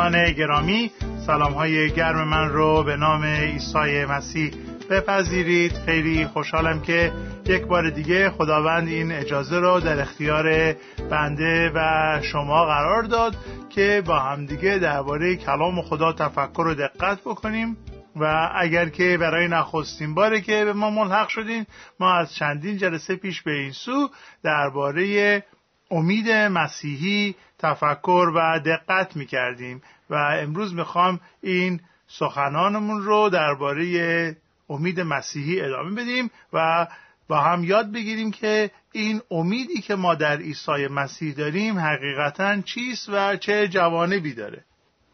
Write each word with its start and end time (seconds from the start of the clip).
دوستان 0.00 0.32
گرامی 0.32 0.90
سلام 1.26 1.52
های 1.52 1.90
گرم 1.90 2.28
من 2.28 2.48
رو 2.48 2.84
به 2.84 2.96
نام 2.96 3.24
عیسی 3.24 4.04
مسیح 4.04 4.52
بپذیرید. 4.90 5.72
خیلی 5.86 6.26
خوشحالم 6.26 6.82
که 6.82 7.12
یک 7.46 7.66
بار 7.66 7.90
دیگه 7.90 8.30
خداوند 8.30 8.88
این 8.88 9.12
اجازه 9.12 9.58
رو 9.58 9.80
در 9.80 10.00
اختیار 10.00 10.74
بنده 11.10 11.72
و 11.74 11.80
شما 12.22 12.64
قرار 12.66 13.02
داد 13.02 13.36
که 13.70 14.02
با 14.06 14.18
همدیگه 14.18 14.78
درباره 14.78 15.36
کلام 15.36 15.82
خدا 15.82 16.12
تفکر 16.12 16.62
و 16.62 16.74
دقت 16.74 17.20
بکنیم 17.20 17.76
و 18.16 18.50
اگر 18.54 18.88
که 18.88 19.18
برای 19.20 19.48
نخستین 19.48 20.14
باره 20.14 20.40
که 20.40 20.64
به 20.64 20.72
ما 20.72 20.90
ملحق 20.90 21.28
شدیم 21.28 21.66
ما 22.00 22.14
از 22.14 22.34
چندین 22.34 22.76
جلسه 22.76 23.16
پیش 23.16 23.42
به 23.42 23.52
این 23.52 23.72
سو 23.72 24.08
درباره 24.42 25.42
امید 25.90 26.30
مسیحی 26.30 27.34
تفکر 27.58 28.32
و 28.34 28.60
دقت 28.64 29.16
می 29.16 29.26
کردیم 29.26 29.82
و 30.10 30.14
امروز 30.14 30.74
می‌خوام 30.74 31.20
این 31.42 31.80
سخنانمون 32.08 33.02
رو 33.02 33.28
درباره 33.28 34.36
امید 34.70 35.00
مسیحی 35.00 35.60
ادامه 35.60 36.02
بدیم 36.02 36.30
و 36.52 36.86
با 37.28 37.40
هم 37.40 37.64
یاد 37.64 37.92
بگیریم 37.92 38.30
که 38.30 38.70
این 38.92 39.20
امیدی 39.30 39.80
که 39.80 39.94
ما 39.94 40.14
در 40.14 40.36
عیسی 40.36 40.86
مسیح 40.90 41.34
داریم 41.34 41.78
حقیقتا 41.78 42.60
چیست 42.60 43.08
و 43.12 43.36
چه 43.36 43.68
جوانبی 43.68 44.34
داره. 44.34 44.64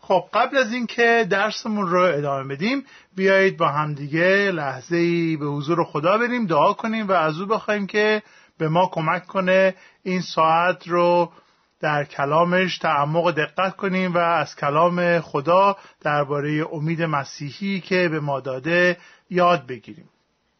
خب 0.00 0.24
قبل 0.34 0.56
از 0.56 0.72
اینکه 0.72 1.26
درسمون 1.30 1.86
رو 1.86 2.00
ادامه 2.00 2.54
بدیم 2.54 2.84
بیایید 3.16 3.56
با 3.56 3.68
همدیگه 3.68 4.50
لحظه 4.54 4.96
ای 4.96 5.36
به 5.36 5.46
حضور 5.46 5.84
خدا 5.84 6.18
بریم 6.18 6.46
دعا 6.46 6.72
کنیم 6.72 7.08
و 7.08 7.12
از 7.12 7.40
او 7.40 7.46
بخوایم 7.46 7.86
که 7.86 8.22
به 8.58 8.68
ما 8.68 8.90
کمک 8.92 9.26
کنه 9.26 9.74
این 10.02 10.20
ساعت 10.20 10.88
رو 10.88 11.32
در 11.80 12.04
کلامش 12.04 12.78
تعمق 12.78 13.30
دقت 13.30 13.76
کنیم 13.76 14.14
و 14.14 14.18
از 14.18 14.56
کلام 14.56 15.20
خدا 15.20 15.76
درباره 16.00 16.66
امید 16.72 17.02
مسیحی 17.02 17.80
که 17.80 18.08
به 18.08 18.20
ما 18.20 18.40
داده 18.40 18.96
یاد 19.30 19.66
بگیریم. 19.66 20.08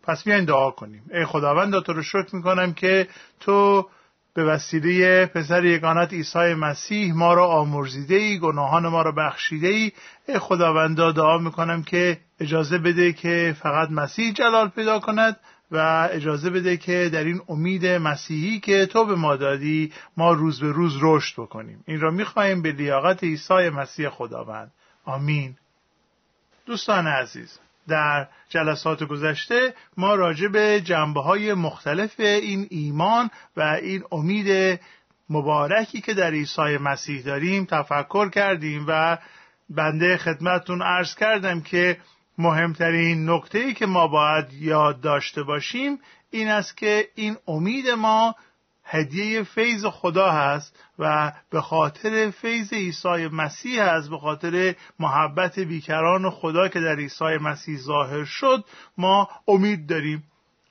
پس 0.03 0.25
بیاین 0.25 0.45
دعا 0.45 0.71
کنیم. 0.71 1.03
ای 1.15 1.25
خداوند 1.25 1.83
تو 1.83 1.93
رو 1.93 2.03
شکر 2.03 2.37
می‌کنم 2.37 2.73
که 2.73 3.09
تو 3.41 3.89
به 4.35 4.45
وسیله 4.45 5.27
پسر 5.27 5.65
یگانت 5.65 6.13
عیسی 6.13 6.55
مسیح 6.55 7.15
ما 7.15 7.35
را 7.35 7.47
آمرزیده 7.47 8.15
ای 8.15 8.39
گناهان 8.39 8.89
ما 8.89 9.03
را 9.03 9.13
بخشیده 9.13 9.69
ای 9.69 9.93
ای 10.29 10.39
خداوند 10.39 10.97
دعا 10.97 11.39
می‌کنم 11.39 11.83
که 11.83 12.19
اجازه 12.41 12.79
بده 12.79 13.13
که 13.13 13.57
فقط 13.63 13.91
مسیح 13.91 14.33
جلال 14.33 14.69
پیدا 14.69 14.99
کند. 14.99 15.37
و 15.71 16.09
اجازه 16.13 16.51
بده 16.51 16.77
که 16.77 17.11
در 17.13 17.25
این 17.25 17.41
امید 17.49 17.87
مسیحی 17.87 18.61
که 18.61 18.87
تو 18.87 19.05
به 19.05 19.15
ما 19.15 19.37
دادی 19.37 19.93
ما 20.17 20.33
روز 20.33 20.61
به 20.61 20.73
روز 20.73 20.99
رشد 21.01 21.43
بکنیم. 21.43 21.85
این 21.87 22.01
را 22.01 22.11
می‌خواهیم 22.11 22.63
به 22.63 22.73
لیاقت 22.73 23.25
عیسی 23.25 23.69
مسیح 23.69 24.09
خداوند. 24.09 24.73
آمین. 25.05 25.57
دوستان 26.67 27.07
عزیز 27.07 27.59
در 27.89 28.29
جلسات 28.49 29.05
گذشته 29.05 29.75
ما 29.97 30.15
راجع 30.15 30.49
به 30.49 30.81
جنبه 30.81 31.21
های 31.21 31.55
مختلف 31.55 32.21
این 32.21 32.67
ایمان 32.71 33.31
و 33.57 33.61
این 33.63 34.03
امید 34.13 34.81
مبارکی 35.31 36.01
که 36.01 36.15
در 36.15 36.31
عیسی 36.31 36.77
مسیح 36.81 37.23
داریم 37.23 37.65
تفکر 37.65 38.31
کردیم 38.31 38.85
و 38.89 39.19
بنده 39.71 40.17
خدمتون 40.17 40.83
عرض 40.83 41.15
کردم 41.15 41.61
که 41.61 41.97
مهمترین 42.39 43.31
نکته 43.31 43.59
ای 43.59 43.75
که 43.75 43.87
ما 43.87 44.09
باید 44.09 44.53
یاد 44.53 45.01
داشته 45.01 45.43
باشیم 45.43 45.99
این 46.31 46.49
است 46.49 46.77
که 46.77 47.09
این 47.15 47.37
امید 47.49 47.89
ما 47.89 48.35
هدیه 48.85 49.43
فیض 49.43 49.85
خدا 49.85 50.31
هست 50.31 50.79
و 50.99 51.33
به 51.51 51.61
خاطر 51.61 52.31
فیض 52.31 52.73
عیسی 52.73 53.29
مسیح 53.33 53.83
هست 53.83 54.11
به 54.11 54.19
خاطر 54.19 54.75
محبت 54.99 55.59
بیکران 55.59 56.31
خدا 56.31 56.69
که 56.69 56.81
در 56.81 56.97
عیسی 56.97 57.25
مسیح 57.25 57.79
ظاهر 57.79 58.25
شد 58.25 58.65
ما 58.99 59.29
امید 59.49 59.87
داریم. 59.87 60.25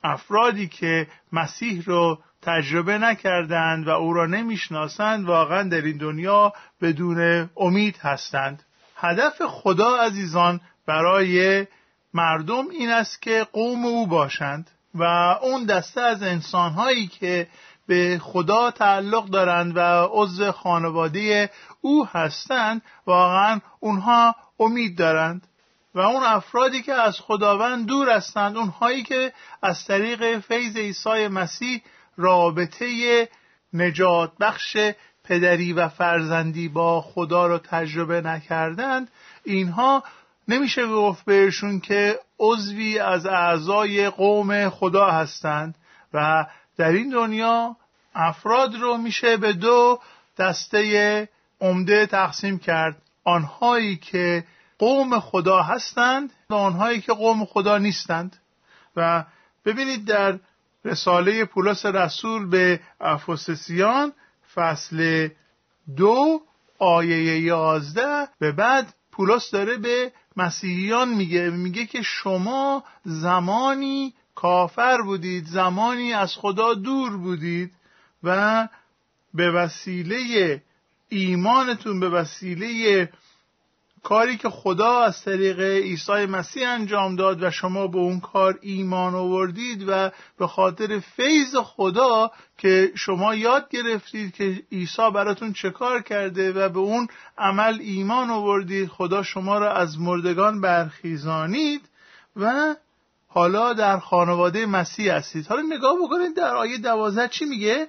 افرادی 0.04 0.68
که 0.68 1.08
مسیح 1.32 1.84
رو 1.86 2.20
تجربه 2.42 2.98
نکردند 2.98 3.88
و 3.88 3.90
او 3.90 4.14
را 4.14 4.26
نمی‌شناسند 4.26 5.26
واقعا 5.26 5.64
در 5.64 5.82
این 5.82 5.98
دنیا 5.98 6.54
بدون 6.82 7.50
امید 7.58 7.98
هستند. 7.98 8.64
هدف 8.96 9.42
خدا 9.48 9.96
عزیزان 9.96 10.62
برای 10.88 11.68
مردم 12.14 12.70
این 12.70 12.90
است 12.90 13.22
که 13.22 13.48
قوم 13.54 13.86
او 13.86 14.08
باشند 14.08 14.72
و 14.96 15.04
اون 15.42 15.66
دسته 15.66 16.02
از 16.02 16.24
انسانهایی 16.24 17.08
که 17.08 17.48
به 17.88 18.20
خدا 18.24 18.72
تعلق 18.72 19.26
دارند 19.26 19.78
و 19.78 19.80
عضو 20.12 20.52
خانواده 20.52 21.50
او 21.82 22.08
هستند 22.08 22.82
واقعا 23.06 23.62
اونها 23.80 24.36
امید 24.60 24.98
دارند. 24.98 25.48
و 25.96 26.00
اون 26.00 26.24
افرادی 26.24 26.82
که 26.82 26.94
از 26.94 27.20
خداوند 27.20 27.86
دور 27.86 28.10
هستند 28.10 28.58
اونهایی 28.58 29.04
که 29.04 29.34
از 29.62 29.86
طریق 29.86 30.40
فیض 30.40 30.78
عیسی 30.78 31.28
مسیح 31.28 31.82
رابطه 32.18 33.30
نجات 33.74 34.32
بخش 34.40 34.78
پدری 35.24 35.74
و 35.74 35.90
فرزندی 35.90 36.68
با 36.68 37.02
خدا 37.02 37.48
را 37.48 37.58
تجربه 37.58 38.22
نکردند 38.22 39.12
اینها 39.44 40.04
نمیشه 40.48 40.88
گفت 40.88 41.26
بهشون 41.26 41.80
که 41.80 42.20
عضوی 42.40 43.00
از 43.00 43.26
اعضای 43.26 44.10
قوم 44.10 44.70
خدا 44.70 45.12
هستند 45.12 45.76
و 46.14 46.46
در 46.78 46.92
این 46.92 47.10
دنیا 47.10 47.76
افراد 48.16 48.76
رو 48.76 48.98
میشه 48.98 49.38
به 49.38 49.54
دو 49.54 50.00
دسته 50.38 51.30
عمده 51.62 52.06
تقسیم 52.06 52.60
کرد. 52.60 53.02
آنهایی 53.24 53.96
که 53.96 54.44
قوم 54.80 55.20
خدا 55.20 55.62
هستند 55.62 56.34
و 56.50 56.54
آنهایی 56.54 57.02
که 57.02 57.14
قوم 57.14 57.46
خدا 57.46 57.78
نیستند. 57.78 58.38
و 58.96 59.24
ببینید 59.66 60.06
در 60.06 60.40
رساله 60.86 61.46
پولس 61.46 61.86
رسول 61.86 62.50
به 62.50 62.80
افسسیان 63.02 64.14
فصل 64.56 65.30
دو 65.98 66.42
آیه 66.80 67.40
یازده 67.40 68.28
به 68.40 68.52
بعد 68.52 68.94
پولس 69.16 69.52
داره 69.52 69.78
به 69.78 70.12
مسیحیان 70.38 71.10
میگه 71.10 71.50
میگه 71.50 71.86
که 71.86 72.02
شما 72.02 72.84
زمانی 73.04 74.14
کافر 74.36 75.02
بودید 75.02 75.46
زمانی 75.46 76.14
از 76.14 76.36
خدا 76.36 76.74
دور 76.74 77.18
بودید 77.18 77.72
و 78.24 78.68
به 79.34 79.52
وسیله 79.52 80.62
ایمانتون 81.10 82.00
به 82.00 82.10
وسیله 82.10 83.10
کاری 84.06 84.38
که 84.38 84.50
خدا 84.50 85.00
از 85.00 85.22
طریق 85.22 85.60
عیسی 85.60 86.26
مسیح 86.26 86.70
انجام 86.70 87.16
داد 87.16 87.44
و 87.44 87.52
شما 87.52 87.88
به 87.88 87.98
اون 87.98 88.20
کار 88.20 88.60
ایمان 88.62 89.16
آوردید 89.16 89.86
و 89.88 90.12
به 90.38 90.48
خاطر 90.48 91.00
فیض 91.00 91.56
خدا 91.56 92.32
که 92.58 92.92
شما 92.96 93.36
یاد 93.36 93.70
گرفتید 93.70 94.34
که 94.34 94.64
عیسی 94.72 95.12
براتون 95.14 95.54
چه 95.54 95.70
کار 95.70 96.02
کرده 96.02 96.52
و 96.52 96.70
به 96.70 96.80
اون 96.80 97.08
عمل 97.38 97.78
ایمان 97.82 98.30
آوردید 98.30 98.90
خدا 98.90 99.24
شما 99.24 99.58
را 99.58 99.74
از 99.74 100.00
مردگان 100.00 100.62
برخیزانید 100.62 101.82
و 102.36 102.76
حالا 103.28 103.74
در 103.74 104.00
خانواده 104.00 104.66
مسیح 104.66 105.14
هستید. 105.14 105.48
حالا 105.48 105.62
نگاه 105.62 105.96
بکنید 106.04 106.36
در 106.36 106.56
آیه 106.56 106.78
دوازده 106.78 107.28
چی 107.28 107.46
میگه؟ 107.46 107.88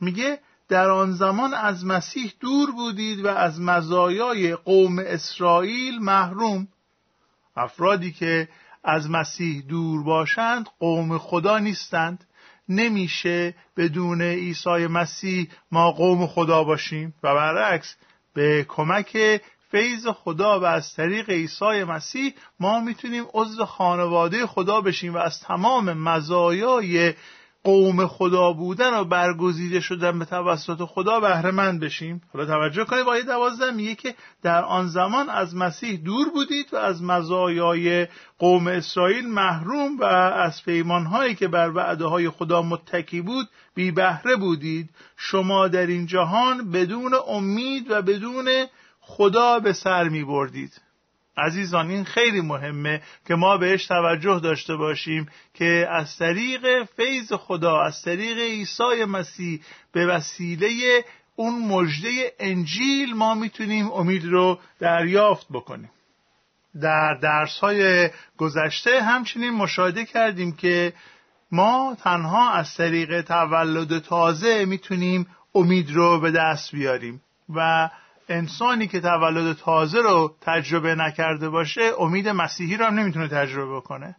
میگه 0.00 0.38
در 0.68 0.90
آن 0.90 1.12
زمان 1.12 1.54
از 1.54 1.86
مسیح 1.86 2.32
دور 2.40 2.70
بودید 2.70 3.24
و 3.24 3.28
از 3.28 3.60
مزایای 3.60 4.54
قوم 4.54 4.98
اسرائیل 4.98 5.98
محروم. 5.98 6.68
افرادی 7.56 8.12
که 8.12 8.48
از 8.84 9.10
مسیح 9.10 9.62
دور 9.68 10.04
باشند 10.04 10.66
قوم 10.78 11.18
خدا 11.18 11.58
نیستند. 11.58 12.24
نمیشه 12.68 13.54
بدون 13.76 14.22
عیسی 14.22 14.86
مسیح 14.86 15.48
ما 15.72 15.92
قوم 15.92 16.26
خدا 16.26 16.64
باشیم. 16.64 17.14
و 17.22 17.34
برعکس 17.34 17.96
به 18.34 18.66
کمک 18.68 19.40
فیض 19.70 20.06
خدا 20.06 20.60
و 20.60 20.64
از 20.64 20.94
طریق 20.94 21.30
عیسی 21.30 21.84
مسیح 21.84 22.34
ما 22.60 22.80
می‌تونیم 22.80 23.24
عضو 23.34 23.64
خانواده 23.64 24.46
خدا 24.46 24.80
بشیم 24.80 25.14
و 25.14 25.18
از 25.18 25.40
تمام 25.40 25.92
مزایای 25.92 27.14
قوم 27.64 28.06
خدا 28.06 28.52
بودن 28.52 28.94
و 28.94 29.04
برگزیده 29.04 29.80
شدن 29.80 30.18
به 30.18 30.24
توسط 30.24 30.84
خدا 30.84 31.20
بهره 31.20 31.50
مند 31.50 31.80
بشیم. 31.80 32.20
حالا 32.32 32.46
توجه 32.46 32.84
کنید 32.84 33.08
آیه 33.08 33.22
دوازده 33.22 33.70
میگه 33.70 33.94
که 33.94 34.14
در 34.42 34.64
آن 34.64 34.88
زمان 34.88 35.28
از 35.28 35.56
مسیح 35.56 36.00
دور 36.04 36.30
بودید 36.30 36.74
و 36.74 36.76
از 36.76 37.02
مزایای 37.02 38.06
قوم 38.38 38.66
اسرائیل 38.66 39.28
محروم 39.28 39.98
و 39.98 40.04
از 40.04 40.64
پیمانهایی 40.64 41.34
که 41.34 41.48
بر 41.48 41.70
وعده 41.70 42.04
های 42.04 42.30
خدا 42.30 42.62
متکی 42.62 43.20
بود 43.20 43.48
بی 43.74 43.90
بهره 43.90 44.36
بودید. 44.36 44.90
شما 45.16 45.68
در 45.68 45.86
این 45.86 46.06
جهان 46.06 46.70
بدون 46.70 47.14
امید 47.28 47.90
و 47.90 48.02
بدون 48.02 48.48
خدا 49.00 49.60
به 49.60 49.72
سر 49.72 50.08
می 50.08 50.24
بردید 50.24 50.87
عزیزان 51.38 51.90
این 51.90 52.04
خیلی 52.04 52.40
مهمه 52.40 53.02
که 53.26 53.34
ما 53.34 53.56
بهش 53.56 53.86
توجه 53.86 54.40
داشته 54.42 54.76
باشیم 54.76 55.28
که 55.54 55.88
از 55.90 56.16
طریق 56.16 56.84
فیض 56.84 57.32
خدا 57.32 57.80
از 57.80 58.02
طریق 58.02 58.38
عیسی 58.38 59.04
مسیح 59.08 59.60
به 59.92 60.06
وسیله 60.06 61.04
اون 61.36 61.68
مژده 61.68 62.32
انجیل 62.38 63.14
ما 63.14 63.34
می‌تونیم 63.34 63.92
امید 63.92 64.24
رو 64.24 64.58
دریافت 64.80 65.46
بکنیم. 65.50 65.90
در 66.80 67.14
درس 67.14 67.58
های 67.58 68.10
گذشته 68.36 69.02
همچنین 69.02 69.50
مشاهده 69.50 70.04
کردیم 70.04 70.52
که 70.52 70.92
ما 71.52 71.96
تنها 72.02 72.52
از 72.52 72.74
طریق 72.74 73.20
تولد 73.20 73.98
تازه 73.98 74.64
می‌تونیم 74.64 75.26
امید 75.54 75.90
رو 75.90 76.20
به 76.20 76.30
دست 76.30 76.72
بیاریم 76.72 77.22
و 77.54 77.90
انسانی 78.28 78.88
که 78.88 79.00
تولد 79.00 79.56
تازه 79.56 79.98
رو 79.98 80.34
تجربه 80.40 80.94
نکرده 80.94 81.48
باشه 81.48 81.92
امید 81.98 82.28
مسیحی 82.28 82.76
رو 82.76 82.84
هم 82.84 82.98
نمی‌تونه 82.98 83.28
تجربه 83.28 83.80
کنه 83.80 84.16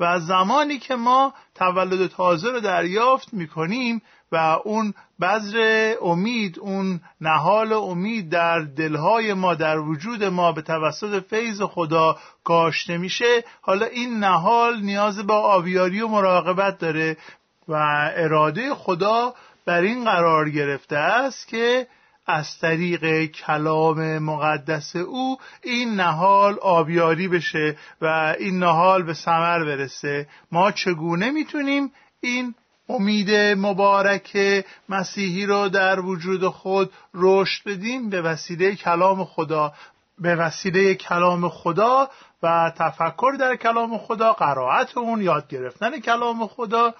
و 0.00 0.20
زمانی 0.20 0.78
که 0.78 0.94
ما 0.94 1.34
تولد 1.54 2.06
تازه 2.06 2.50
رو 2.50 2.60
دریافت 2.60 3.34
می‌کنیم 3.34 4.02
و 4.32 4.36
اون 4.64 4.94
بذر 5.20 5.94
امید 6.02 6.58
اون 6.58 7.00
نهال 7.20 7.72
امید 7.72 8.28
در 8.28 8.60
دلهای 8.60 9.34
ما 9.34 9.54
در 9.54 9.78
وجود 9.78 10.24
ما 10.24 10.52
به 10.52 10.62
توسط 10.62 11.24
فیض 11.30 11.62
خدا 11.62 12.16
کاشته 12.44 12.98
میشه 12.98 13.44
حالا 13.60 13.86
این 13.86 14.18
نهال 14.18 14.80
نیاز 14.80 15.18
به 15.26 15.32
آبیاری 15.32 16.00
و 16.00 16.08
مراقبت 16.08 16.78
داره 16.78 17.16
و 17.68 17.74
اراده 18.16 18.74
خدا 18.74 19.34
بر 19.66 19.80
این 19.80 20.04
قرار 20.04 20.50
گرفته 20.50 20.96
است 20.96 21.48
که 21.48 21.86
از 22.26 22.58
طریق 22.58 23.24
کلام 23.24 24.18
مقدس 24.18 24.96
او 24.96 25.38
این 25.62 25.94
نهال 25.94 26.58
آبیاری 26.62 27.28
بشه 27.28 27.76
و 28.00 28.34
این 28.38 28.58
نهال 28.58 29.02
به 29.02 29.14
ثمر 29.14 29.64
برسه. 29.64 30.28
ما 30.52 30.72
چگونه 30.72 31.30
می‌تونیم 31.30 31.92
این 32.20 32.54
امید 32.88 33.30
مبارک 33.58 34.64
مسیحی 34.88 35.46
رو 35.46 35.68
در 35.68 36.00
وجود 36.00 36.48
خود 36.48 36.92
رشد 37.14 37.68
بدیم؟ 37.68 38.10
به 38.10 38.22
وسیله 38.22 38.74
کلام 38.74 39.24
خدا 39.24 39.72
به 40.18 40.36
وسیله 40.36 40.94
کلام 40.94 41.48
خدا 41.48 42.10
و 42.42 42.72
تفکر 42.76 43.36
در 43.40 43.56
کلام 43.56 43.98
خدا 43.98 44.32
قرائت 44.32 44.96
اون 44.96 45.22
یاد 45.22 45.48
گرفتن 45.48 46.00
کلام 46.00 46.46
خدا 46.46 46.94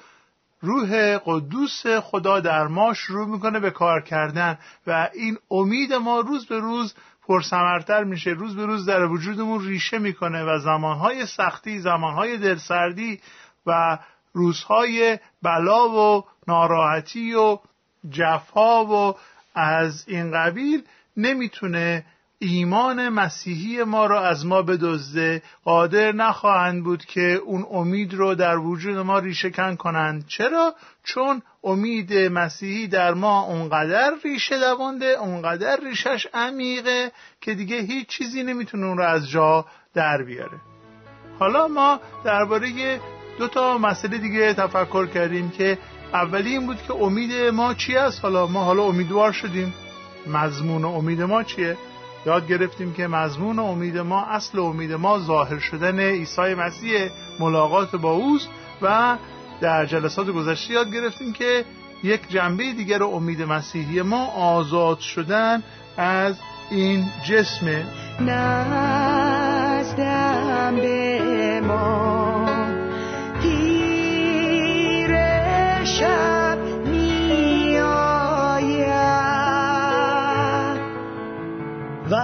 روح 0.60 1.18
قدوس 1.24 1.86
خدا 1.86 2.40
در 2.40 2.66
ما 2.66 2.94
شروع 2.94 3.26
می‌کنه 3.28 3.60
به 3.60 3.70
کار 3.70 4.02
کردن 4.02 4.58
و 4.86 5.08
این 5.14 5.38
امید 5.50 5.92
ما 5.92 6.20
روز 6.20 6.46
به 6.46 6.58
روز 6.58 6.94
پرسمرتر 7.26 8.04
میشه 8.04 8.30
روز 8.30 8.56
به 8.56 8.66
روز 8.66 8.86
در 8.86 9.04
وجودمون 9.04 9.66
ریشه 9.66 9.98
می‌کنه 9.98 10.44
و 10.44 10.58
زمانهای 10.58 11.26
سختی 11.26 11.78
زمانهای 11.78 12.38
دلسردی 12.38 13.20
و 13.66 13.98
روزهای 14.32 15.18
بلا 15.42 15.88
و 15.88 16.24
ناراحتی 16.48 17.34
و 17.34 17.58
جفا 18.10 18.84
و 18.84 19.14
از 19.54 20.04
این 20.08 20.32
قبیل 20.32 20.82
نمی‌تونه 21.16 22.04
ایمان 22.38 23.08
مسیحی 23.08 23.84
ما 23.84 24.06
را 24.06 24.26
از 24.26 24.46
ما 24.46 24.62
بدزده. 24.62 25.42
قادر 25.64 26.12
نخواهند 26.12 26.84
بود 26.84 27.04
که 27.04 27.40
اون 27.44 27.66
امید 27.70 28.14
رو 28.14 28.34
در 28.34 28.58
وجود 28.58 28.96
ما 28.96 29.18
ریشه 29.18 29.50
کن 29.50 29.76
کنند. 29.76 30.26
چرا؟ 30.26 30.74
چون 31.04 31.42
امید 31.64 32.14
مسیحی 32.14 32.86
در 32.86 33.14
ما 33.14 33.42
اونقدر 33.42 34.12
ریشه 34.24 34.58
دوانده 34.58 35.06
اونقدر 35.06 35.80
ریشش 35.80 36.26
عمیقه 36.34 37.12
که 37.40 37.54
دیگه 37.54 37.80
هیچ 37.80 38.06
چیزی 38.08 38.42
نمی‌تونه 38.42 38.86
اون 38.86 38.98
رو 38.98 39.04
از 39.04 39.30
جا 39.30 39.66
در 39.94 40.22
بیاره. 40.22 40.60
حالا 41.38 41.68
ما 41.68 42.00
درباره 42.24 43.00
دو 43.38 43.48
تا 43.48 43.78
مسئله 43.78 44.18
دیگه 44.18 44.54
تفکر 44.54 45.06
کردیم 45.06 45.50
که 45.50 45.78
اولی 46.12 46.50
این 46.50 46.66
بود 46.66 46.82
که 46.82 46.94
امید 46.94 47.32
ما 47.34 47.74
چی 47.74 47.96
است؟ 47.96 48.20
حالا 48.22 48.46
ما 48.46 48.64
حالا 48.64 48.82
امیدوار 48.82 49.32
شدیم. 49.32 49.74
مضمون 50.26 50.84
امید 50.84 51.22
ما 51.22 51.42
چیه؟ 51.42 51.76
یاد 52.26 52.48
گرفتیم 52.48 52.92
که 52.92 53.06
مضمون 53.06 53.58
امید 53.58 53.98
ما 53.98 54.24
اصل 54.26 54.58
امید 54.58 54.92
ما 54.92 55.18
ظاهر 55.18 55.58
شدن 55.58 56.00
عیسی 56.00 56.54
مسیح 56.54 57.08
ملاقات 57.40 57.96
با 57.96 58.12
اوست 58.12 58.48
و 58.82 59.16
در 59.60 59.86
جلسات 59.86 60.30
گذشته 60.30 60.74
یاد 60.74 60.92
گرفتیم 60.92 61.32
که 61.32 61.64
یک 62.02 62.28
جنبه 62.28 62.72
دیگر 62.72 63.02
امید 63.02 63.42
مسیحی 63.42 64.02
ما 64.02 64.26
آزاد 64.26 64.98
شدن 64.98 65.62
از 65.96 66.34
این 66.70 67.04
جسم. 67.28 67.66
نزدم 68.20 69.96
به 70.76 71.60
ما. 71.60 72.15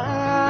I 0.03 0.42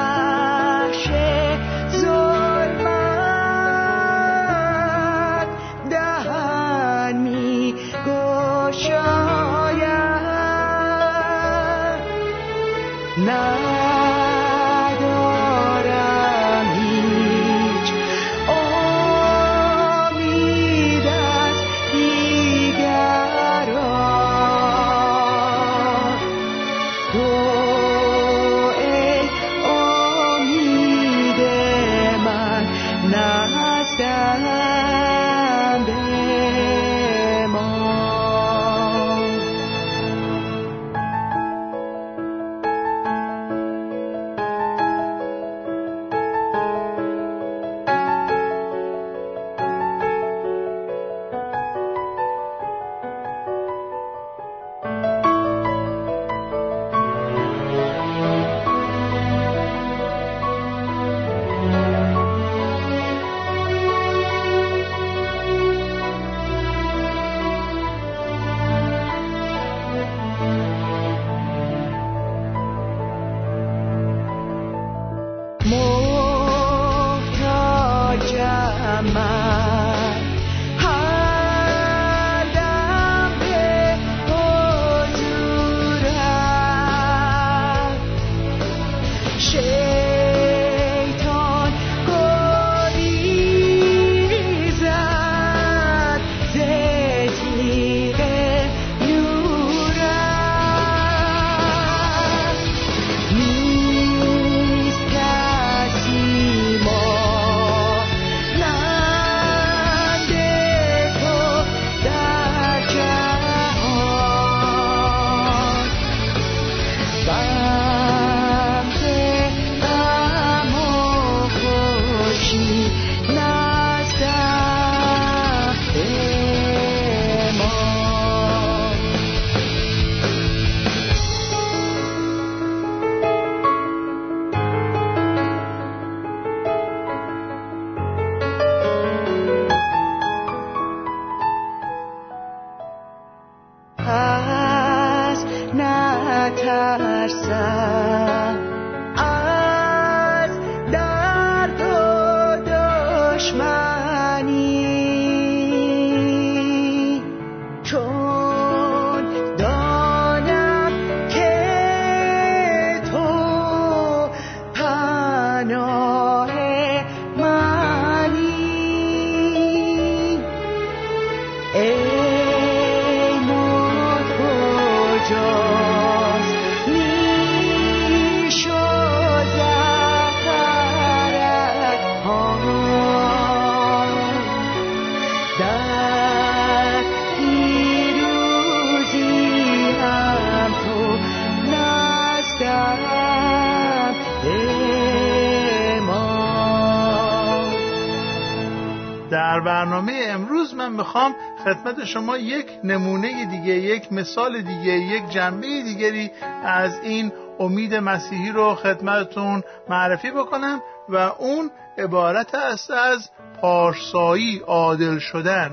من 200.83 200.93
می‌خوام 200.93 201.35
خدمت 201.65 202.05
شما 202.05 202.37
یک 202.37 202.67
نمونه 202.85 203.45
دیگه 203.45 203.75
یک 203.75 204.13
مثال 204.13 204.61
دیگه 204.61 204.93
یک 204.93 205.29
جنبه 205.29 205.83
دیگری 205.83 206.31
از 206.65 207.01
این 207.03 207.33
امید 207.61 207.95
مسیحی 207.95 208.53
رو 208.53 208.75
خدمتتون 208.75 209.63
معرفی 209.89 210.31
بکنم 210.31 210.81
و 211.09 211.17
اون 211.17 211.71
عبارت 211.99 212.55
است 212.55 212.91
از 212.91 213.31
پارسایی 213.61 214.59
عادل 214.59 215.19
شدن. 215.19 215.71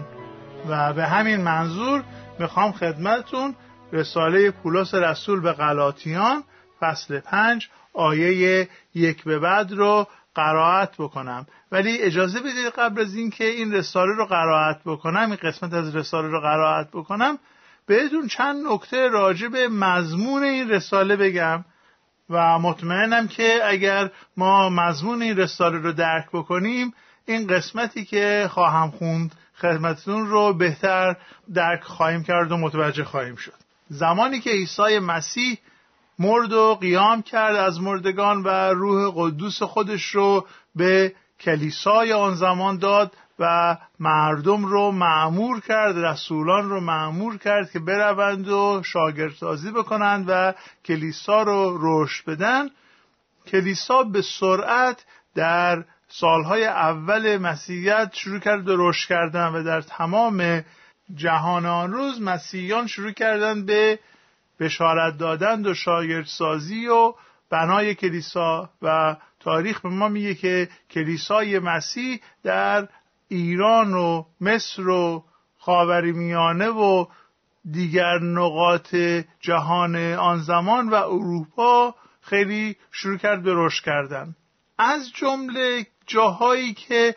و 0.69 0.93
به 0.93 1.05
همین 1.05 1.41
منظور 1.41 2.03
می‌خوام 2.39 2.71
خدمتتون 2.71 3.55
رساله 3.93 4.51
پولس 4.51 4.93
رسول 4.93 5.41
به 5.41 5.53
غلاطیان 5.53 6.43
فصل 6.79 7.19
پنج 7.19 7.69
آیه 7.93 8.67
یک 8.95 9.23
به 9.23 9.39
بعد 9.39 9.71
رو 9.71 10.07
قرائت 10.35 10.95
بکنم. 10.99 11.47
ولی 11.71 11.97
اجازه 11.97 12.39
بدید 12.39 12.65
قبل 12.77 13.01
از 13.01 13.15
اینکه 13.15 13.43
این 13.43 13.73
رساله 13.73 14.15
رو 14.17 14.25
قرائت 14.25 14.81
بکنم 14.85 15.25
این 15.25 15.35
قسمت 15.35 15.73
از 15.73 15.95
رساله 15.95 16.27
رو 16.27 16.39
قرائت 16.39 16.87
بکنم 16.87 17.39
بهتون 17.85 18.27
چند 18.27 18.67
نکته 18.67 19.07
راجع 19.07 19.47
به 19.47 19.67
مضمون 19.67 20.43
این 20.43 20.69
رساله 20.69 21.15
بگم 21.15 21.65
و 22.29 22.59
مطمئنم 22.59 23.27
که 23.27 23.59
اگر 23.63 24.11
ما 24.37 24.69
مضمون 24.69 25.21
این 25.21 25.37
رساله 25.37 25.77
رو 25.77 25.93
درک 25.93 26.25
بکنیم 26.33 26.93
این 27.25 27.47
قسمتی 27.47 28.05
که 28.05 28.49
خواهم 28.51 28.91
خوند 28.91 29.35
خدمتتون 29.61 30.27
رو 30.27 30.53
بهتر 30.53 31.15
درک 31.53 31.83
خواهیم 31.83 32.23
کرد 32.23 32.51
و 32.51 32.57
متوجه 32.57 33.03
خواهیم 33.03 33.35
شد. 33.35 33.53
زمانی 33.89 34.39
که 34.39 34.49
عیسی 34.49 34.99
مسیح 34.99 35.57
مرد 36.19 36.53
و 36.53 36.75
قیام 36.75 37.21
کرد 37.21 37.55
از 37.55 37.81
مردگان 37.81 38.43
و 38.43 38.49
روح 38.49 39.11
قدوس 39.15 39.63
خودش 39.63 40.05
رو 40.05 40.47
به 40.75 41.13
کلیسای 41.39 42.13
آن 42.13 42.35
زمان 42.35 42.77
داد 42.77 43.11
و 43.39 43.77
مردم 43.99 44.65
رو 44.65 44.91
معمور 44.91 45.59
کرد 45.59 45.97
رسولان 45.97 46.69
رو 46.69 46.79
معمور 46.79 47.37
کرد 47.37 47.71
که 47.71 47.79
بروند 47.79 48.47
و 48.47 48.81
شاگردسازی 48.85 49.71
بکنند 49.71 50.25
و 50.27 50.53
کلیسا 50.85 51.41
رو 51.41 51.77
رشد 51.81 52.25
بدن. 52.25 52.69
کلیسا 53.47 54.03
به 54.03 54.21
سرعت 54.21 55.05
در 55.35 55.83
سالهای 56.07 56.65
اول 56.65 57.37
مسیحیت 57.37 58.09
شروع 58.13 58.39
کرد 58.39 58.65
به 58.65 58.75
رشد 58.77 59.07
کردن 59.09 59.47
و 59.47 59.63
در 59.63 59.81
تمام 59.81 60.63
جهان 61.15 61.65
آن 61.65 61.91
روز 61.91 62.21
مسیحیان 62.21 62.87
شروع 62.87 63.11
کردند 63.11 63.65
به 63.65 63.99
بشارت 64.59 65.17
دادند 65.17 65.67
و 65.67 65.73
شاگردسازی 65.73 66.87
و 66.87 67.13
بنای 67.49 67.95
کلیسا 67.95 68.69
و 68.81 69.15
تاریخ 69.39 69.81
به 69.81 69.89
ما 69.89 70.07
میگه 70.07 70.35
که 70.35 70.69
کلیسای 70.89 71.59
مسیح 71.59 72.19
در 72.43 72.87
ایران 73.27 73.93
و 73.93 74.23
مصر 74.41 74.87
و 74.87 75.23
خاورمیانه 75.57 76.69
و 76.69 77.05
دیگر 77.71 78.19
نقاط 78.19 78.95
جهان 79.39 79.95
آن 80.13 80.39
زمان 80.39 80.89
و 80.89 80.93
اروپا 80.93 81.95
خیلی 82.21 82.75
شروع 82.91 83.17
کرد 83.17 83.43
به 83.43 83.53
رشد 83.55 83.83
کردن. 83.83 84.35
از 84.77 85.11
جمله 85.13 85.87
جاهایی 86.07 86.73
که 86.73 87.15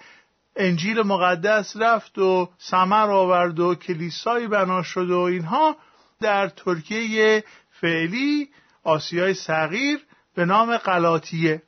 انجیل 0.57 1.03
مقدس 1.03 1.77
رفت 1.77 2.19
و 2.19 2.49
ثمر 2.61 3.11
آورد 3.11 3.61
و 3.61 3.75
کلیسایی 3.75 4.47
بنا 4.47 4.83
شد 4.83 5.11
و 5.11 5.19
اینها 5.19 5.77
در 6.23 6.49
ترکیه 6.49 7.45
فعلی 7.71 8.49
آسیای 8.85 9.35
صغیر 9.35 10.00
به 10.35 10.45
نام 10.45 10.76
قلاتیه 10.76 11.62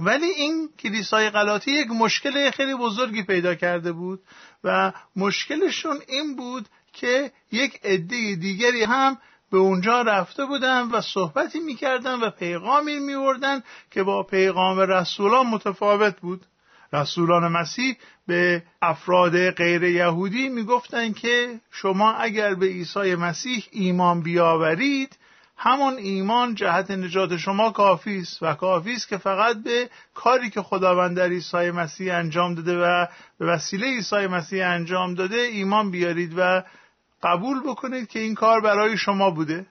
ولی 0.00 0.26
این 0.26 0.68
کلیسای 0.78 1.30
قلاتی 1.30 1.70
یک 1.70 1.90
مشکل 1.90 2.50
خیلی 2.50 2.74
بزرگی 2.74 3.22
پیدا 3.22 3.54
کرده 3.54 3.92
بود 3.92 4.20
و 4.64 4.92
مشکلشون 5.16 5.98
این 6.08 6.36
بود 6.36 6.68
که 6.92 7.32
یک 7.52 7.80
عده 7.84 8.34
دیگری 8.34 8.84
هم 8.84 9.18
به 9.50 9.58
اونجا 9.58 10.02
رفته 10.02 10.44
بودن 10.44 10.82
و 10.82 11.00
صحبتی 11.00 11.60
می‌کردن 11.60 12.14
و 12.14 12.30
پیغامی 12.30 12.98
میوردن 12.98 13.62
که 13.90 14.02
با 14.02 14.22
پیغام 14.22 14.78
رسولان 14.78 15.46
متفاوت 15.46 16.20
بود. 16.20 16.46
رسولان 16.92 17.48
مسیح 17.52 17.96
به 18.26 18.62
افراد 18.82 19.50
غیر 19.50 19.82
یهودی 19.84 20.48
می‌گفتند 20.48 21.16
که 21.16 21.60
شما 21.70 22.12
اگر 22.12 22.54
به 22.54 22.66
عیسی 22.66 23.14
مسیح 23.14 23.64
ایمان 23.70 24.22
بیاورید 24.22 25.16
همان 25.56 25.96
ایمان 25.96 26.54
جهت 26.54 26.90
نجات 26.90 27.36
شما 27.36 27.70
کافی 27.70 28.18
است 28.18 28.42
و 28.42 28.54
کافی 28.54 28.92
است 28.92 29.08
که 29.08 29.16
فقط 29.16 29.56
به 29.56 29.90
کاری 30.14 30.50
که 30.50 30.62
خداوند 30.62 31.16
در 31.16 31.28
عیسی 31.28 31.70
مسیح 31.70 32.14
انجام 32.14 32.54
داده 32.54 32.78
و 32.78 33.06
به 33.38 33.46
وسیله 33.46 33.86
عیسی 33.86 34.26
مسیح 34.26 34.66
انجام 34.66 35.14
داده 35.14 35.36
ایمان 35.36 35.90
بیارید 35.90 36.34
و 36.36 36.62
قبول 37.22 37.60
بکنید 37.60 38.08
که 38.08 38.18
این 38.18 38.34
کار 38.34 38.60
برای 38.60 38.96
شما 38.96 39.30
بوده. 39.30 39.66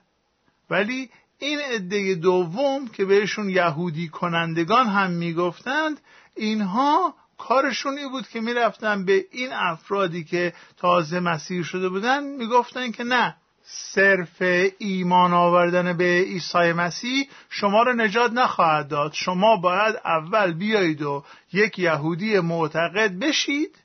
ولی 0.70 1.10
این 1.38 1.58
عده 1.58 2.14
دوم 2.14 2.88
که 2.88 3.04
بهشون 3.04 3.50
یهودی 3.50 4.08
کنندگان 4.08 4.86
هم 4.86 5.10
می‌گفتند 5.10 6.00
اینها 6.36 7.14
کارشون 7.38 7.98
این 7.98 8.08
بود 8.08 8.28
که 8.28 8.40
می‌رفتن 8.40 9.04
به 9.04 9.24
این 9.30 9.52
افرادی 9.52 10.24
که 10.24 10.52
تازه 10.76 11.20
مسیح 11.20 11.62
شده 11.62 11.88
بودن 11.88 12.24
می‌گفتن 12.24 12.90
که 12.90 13.04
نه 13.04 13.36
صرف 13.62 14.42
ایمان 14.78 15.32
آوردن 15.32 15.96
به 15.96 16.04
عیسی 16.04 16.72
مسیح 16.72 17.28
شما 17.48 17.82
رو 17.82 17.92
نجات 17.92 18.32
نخواهد 18.32 18.88
داد. 18.88 19.12
شما 19.12 19.56
باید 19.56 19.96
اول 20.04 20.52
بیایید 20.52 21.02
و 21.02 21.24
یک 21.52 21.78
یهودی 21.78 22.40
معتقد 22.40 23.12
بشید 23.18 23.76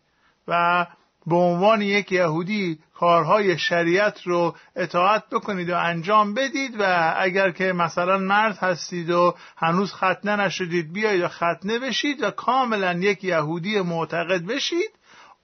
و 0.47 0.85
به 1.27 1.35
عنوان 1.35 1.81
یک 1.81 2.11
یهودی 2.11 2.79
کارهای 2.93 3.57
شریعت 3.57 4.21
رو 4.23 4.55
اطاعت 4.75 5.23
بکنید 5.31 5.69
و 5.69 5.77
انجام 5.77 6.33
بدید 6.33 6.75
و 6.79 7.13
اگر 7.17 7.51
که 7.51 7.73
مثلا 7.73 8.17
مرد 8.17 8.57
هستید 8.57 9.09
و 9.09 9.35
هنوز 9.57 9.93
ختنه 9.93 10.35
نشدید 10.35 10.93
بیایید 10.93 11.23
و 11.23 11.27
ختنه 11.27 11.79
بشید 11.79 12.23
و 12.23 12.31
کاملا 12.31 12.93
یک 12.93 13.23
یهودی 13.23 13.81
معتقد 13.81 14.45
بشید 14.45 14.91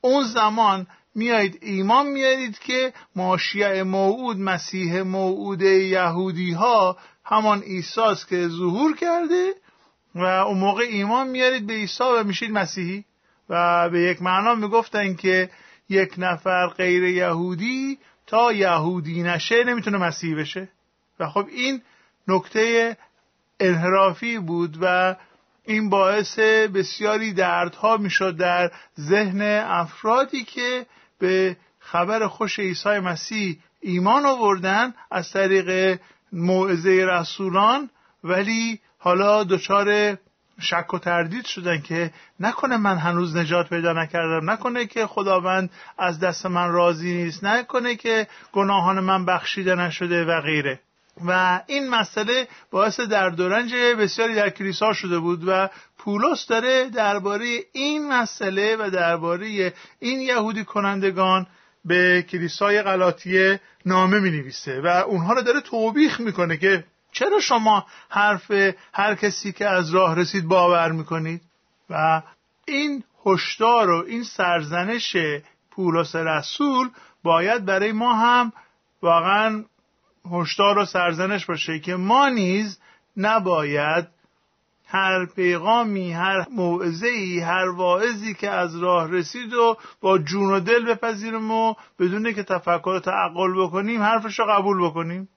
اون 0.02 0.24
زمان 0.24 0.88
میایید 1.16 1.60
ایمان 1.62 2.08
میارید 2.08 2.60
که 2.60 2.94
ماشیع 3.16 3.84
موعود 3.84 4.38
مسیح 4.38 5.02
موعود 5.02 5.62
یهودی 5.62 6.52
ها 6.52 6.98
همان 7.26 7.62
ایساست 7.66 8.28
که 8.28 8.48
ظهور 8.48 8.96
کرده 8.96 9.54
و 10.16 10.24
اون 10.24 10.58
موقع 10.58 10.84
ایمان 10.84 11.28
میارید 11.28 11.68
به 11.68 11.74
عیسی 11.74 12.04
و 12.04 12.24
میشید 12.24 12.52
مسیحی. 12.52 13.06
و 13.52 13.90
به 13.90 14.02
یک 14.02 14.22
معنا 14.22 14.56
می‌گفتن 14.56 15.14
که 15.14 15.50
یک 15.92 16.14
نفر 16.18 16.68
غیر 16.68 17.04
یهودی 17.04 18.00
تا 18.28 18.54
یهودی 18.54 19.24
نشه 19.24 19.64
نمی‌تونه 19.64 19.98
مسیح 19.98 20.38
بشه. 20.38 20.70
و 21.20 21.28
خب 21.28 21.48
این 21.52 21.82
نکته 22.28 22.98
انحرافی 23.60 24.40
بود 24.40 24.78
و 24.82 25.16
این 25.66 25.90
باعث 25.90 26.40
بسیاری 26.74 27.34
دردها 27.34 27.98
می‌شد 27.98 28.38
در 28.38 28.72
ذهن 29.00 29.42
افرادی 29.68 30.44
که 30.44 30.86
به 31.20 31.58
خبر 31.80 32.28
خوش 32.28 32.60
عیسی 32.60 33.00
مسیح 33.00 33.60
ایمان 33.82 34.26
آوردن 34.26 34.94
از 35.12 35.32
طریق 35.32 36.00
موعظه 36.32 37.06
رسولان 37.10 37.90
ولی 38.24 38.80
حالا 38.98 39.44
دچار 39.44 40.18
شک 40.62 40.94
و 40.94 41.00
تردید 41.00 41.46
شدن 41.46 41.82
که 41.82 42.12
نکنه 42.40 42.78
من 42.78 42.98
هنوز 42.98 43.36
نجات 43.36 43.70
پیدا 43.70 43.94
نکردم 43.94 44.50
نکنه 44.50 44.86
که 44.86 45.08
خداوند 45.08 45.70
از 45.98 46.20
دست 46.20 46.46
من 46.46 46.72
راضی 46.72 47.14
نیست 47.14 47.44
نکنه 47.44 47.96
که 47.96 48.28
گناهان 48.52 49.00
من 49.00 49.26
بخشیده 49.26 49.76
نشده 49.76 50.26
و 50.26 50.42
غیره. 50.42 50.80
و 51.28 51.62
این 51.68 51.90
مسئله 51.90 52.48
باعث 52.72 53.00
درد 53.00 53.40
و 53.40 53.50
رنج 53.50 53.74
بسیاری 53.74 54.36
در 54.36 54.50
کلیسا 54.50 54.94
شده 54.94 55.20
بود 55.20 55.44
و 55.48 55.70
پولس 55.98 56.48
داره 56.48 56.90
درباره 56.90 57.60
این 57.72 58.14
مسئله 58.14 58.76
و 58.76 58.90
درباره 58.90 59.74
این 60.00 60.22
یهودی 60.22 60.64
کنندگان 60.64 61.48
به 61.86 62.26
کلیسای 62.30 62.82
غلاطیه 62.82 63.60
نامه 63.86 64.20
می 64.20 64.32
نویسه 64.32 64.82
و 64.82 64.88
اونها 64.88 65.34
رو 65.34 65.42
داره 65.42 65.62
توبیخ 65.62 66.20
می‌کنه 66.20 66.58
که 66.58 66.84
چرا 67.12 67.40
شما 67.40 67.86
حرف 68.10 68.52
هر 68.94 69.16
کسی 69.16 69.52
که 69.52 69.68
از 69.68 69.94
راه 69.94 70.16
رسید 70.16 70.48
باور 70.48 70.92
می‌کنید؟ 70.92 71.42
و 71.90 72.22
این 72.66 73.04
هشدار 73.26 73.90
و 73.90 74.06
این 74.08 74.24
سرزنش 74.24 75.18
پولس 75.72 76.16
رسول 76.16 76.90
باید 77.24 77.66
برای 77.66 77.92
ما 77.92 78.14
هم 78.14 78.54
واقعا 79.02 79.64
هشدار 80.32 80.78
و 80.78 80.86
سرزنش 80.86 81.46
باشه 81.46 81.80
که 81.80 81.96
ما 81.96 82.30
نیز 82.30 82.80
نباید 83.18 84.08
هر 84.88 85.26
پیغامی 85.26 86.14
هر 86.14 86.46
موعظه‌ای 86.50 87.40
هر 87.40 87.70
واعظی 87.70 88.34
که 88.34 88.50
از 88.50 88.78
راه 88.78 89.12
رسید 89.12 89.54
و 89.54 89.78
با 90.02 90.18
جون 90.18 90.52
و 90.54 90.60
دل 90.60 90.86
بپذیریم 90.86 91.52
و 91.52 91.74
بدون 92.00 92.34
که 92.34 92.44
تفکر 92.44 92.90
و 92.90 93.00
تعقل 93.00 93.64
بکنیم 93.64 94.02
حرفش 94.02 94.40
رو 94.40 94.46
قبول 94.46 94.86
بکنیم. 94.86 95.30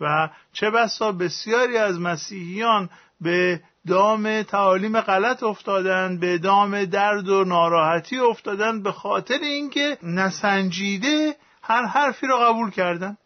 و 0.00 0.28
چه 0.52 0.70
بسا 0.70 1.12
بسیاری 1.12 1.76
از 1.76 2.00
مسیحیان 2.00 2.90
به 3.20 3.60
دام 3.86 4.42
تعالیم 4.42 5.00
غلط 5.00 5.42
افتادن 5.42 6.18
به 6.18 6.38
دام 6.38 6.84
درد 6.84 7.28
و 7.28 7.44
ناراحتی 7.44 8.18
افتادن 8.18 8.82
به 8.82 8.92
خاطر 8.92 9.38
اینکه 9.42 9.98
نسنجیده 10.02 11.36
هر 11.62 11.86
حرفی 11.86 12.26
رو 12.26 12.36
قبول 12.36 12.70
کردن 12.70 13.16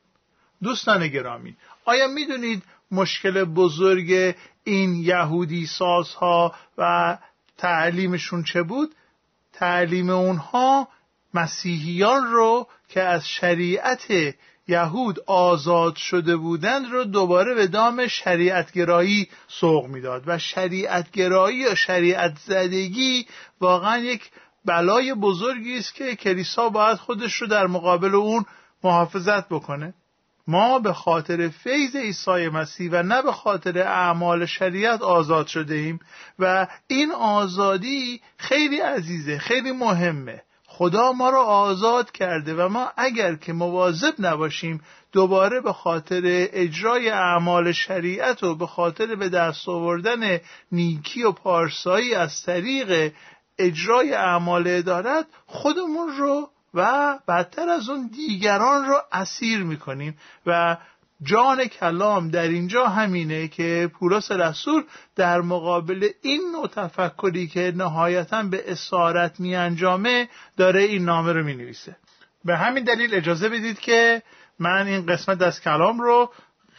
دوستان 0.62 1.08
گرامی 1.08 1.56
آیا 1.84 2.08
می‌دونید 2.08 2.62
مشکل 2.90 3.44
بزرگ 3.44 4.34
این 4.64 4.94
یهودی 4.94 5.66
سازها 5.66 6.54
و 6.78 7.18
تعلیمشون 7.58 8.44
چه 8.44 8.62
بود؟ 8.62 8.94
تعلیم 9.52 10.10
اونها 10.10 10.88
مسیحیان 11.34 12.24
رو 12.24 12.68
که 12.88 13.02
از 13.02 13.28
شریعت 13.28 14.34
یهود 14.68 15.20
آزاد 15.26 15.96
شده 15.96 16.36
بودند 16.36 16.92
رو 16.92 17.04
دوباره 17.04 17.54
به 17.54 17.66
دام 17.66 18.06
شریعتگرایی 18.06 19.28
سوق 19.48 19.86
می‌داد 19.86 20.22
و 20.26 20.38
شریعتگرایی 20.38 21.58
یا 21.58 21.74
شریعت 21.74 22.38
زدگی 22.38 23.26
واقعا 23.60 23.98
یک 23.98 24.30
بلای 24.64 25.14
بزرگی 25.14 25.78
است 25.78 25.94
که 25.94 26.16
کلیسا 26.16 26.68
باید 26.68 26.96
خودش 26.96 27.34
رو 27.34 27.46
در 27.46 27.66
مقابل 27.66 28.14
اون 28.14 28.44
محافظت 28.84 29.48
بکنه. 29.48 29.94
ما 30.46 30.78
به 30.78 30.92
خاطر 30.92 31.48
فیض 31.48 31.96
عیسی 31.96 32.48
مسیح 32.48 32.90
و 32.92 33.02
نه 33.02 33.22
به 33.22 33.32
خاطر 33.32 33.78
اعمال 33.78 34.46
شریعت 34.46 35.02
آزاد 35.02 35.46
شده 35.46 35.74
ایم 35.74 36.00
و 36.38 36.66
این 36.86 37.12
آزادی 37.12 38.20
خیلی 38.36 38.78
عزیزه 38.78 39.38
خیلی 39.38 39.72
مهمه. 39.72 40.42
خدا 40.82 41.12
ما 41.12 41.30
را 41.30 41.44
آزاد 41.44 42.10
کرده 42.10 42.54
و 42.54 42.68
ما 42.68 42.92
اگر 42.96 43.34
که 43.34 43.52
مواظب 43.52 44.14
نباشیم 44.18 44.80
دوباره 45.12 45.60
به 45.60 45.72
خاطر 45.72 46.20
اجرای 46.52 47.10
اعمال 47.10 47.72
شریعت 47.72 48.42
و 48.42 48.54
به 48.54 48.66
خاطر 48.66 49.14
به 49.14 49.28
دست 49.28 49.68
آوردن 49.68 50.40
نیکی 50.72 51.22
و 51.22 51.32
پارسایی 51.32 52.14
از 52.14 52.42
طریق 52.42 53.12
اجرای 53.58 54.14
اعمال 54.14 54.64
ادارت 54.66 55.26
خودمون 55.46 56.08
رو 56.18 56.48
و 56.74 57.18
بدتر 57.28 57.68
از 57.68 57.88
اون 57.88 58.06
دیگران 58.06 58.84
رو 58.84 59.00
اسیر 59.12 59.62
می‌کنیم 59.62 60.18
و 60.46 60.76
جان 61.22 61.64
کلام 61.64 62.28
در 62.28 62.48
اینجا 62.48 62.86
همینه 62.86 63.48
که 63.48 63.90
پولس 63.98 64.32
رسول 64.32 64.82
در 65.16 65.40
مقابل 65.40 66.08
این 66.22 66.40
نوع 66.52 66.68
تفکری 66.68 67.46
که 67.46 67.72
نهایتا 67.76 68.42
به 68.42 68.72
اسارت 68.72 69.40
می 69.40 69.56
انجامه 69.56 70.28
داره 70.56 70.82
این 70.82 71.04
نامه 71.04 71.32
رو 71.32 71.44
می 71.44 71.54
نویسه 71.54 71.96
به 72.44 72.56
همین 72.56 72.84
دلیل 72.84 73.14
اجازه 73.14 73.48
بدید 73.48 73.78
که 73.78 74.22
من 74.58 74.86
این 74.86 75.06
قسمت 75.06 75.42
از 75.42 75.60
کلام 75.60 76.00
رو 76.00 76.30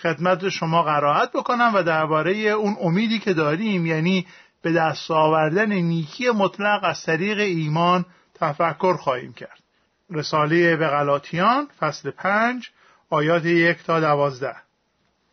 خدمت 0.01 0.49
شما 0.49 0.83
قرائت 0.83 1.31
بکنم 1.31 1.71
و 1.75 1.83
درباره 1.83 2.31
اون 2.31 2.77
امیدی 2.81 3.19
که 3.19 3.33
داریم 3.33 3.85
یعنی 3.85 4.27
به 4.61 4.71
دست 4.71 5.11
آوردن 5.11 5.71
نیکی 5.71 6.29
مطلق 6.29 6.83
از 6.83 7.03
طریق 7.03 7.39
ایمان 7.39 8.05
تفکر 8.35 8.93
خواهیم 8.97 9.33
کرد. 9.33 9.59
رساله 10.09 10.75
به 10.75 10.87
غلاطیان 10.87 11.67
فصل 11.79 12.11
پنج 12.11 12.69
آیات 13.13 13.45
یک 13.45 13.83
تا 13.83 13.99
دوازده. 13.99 14.55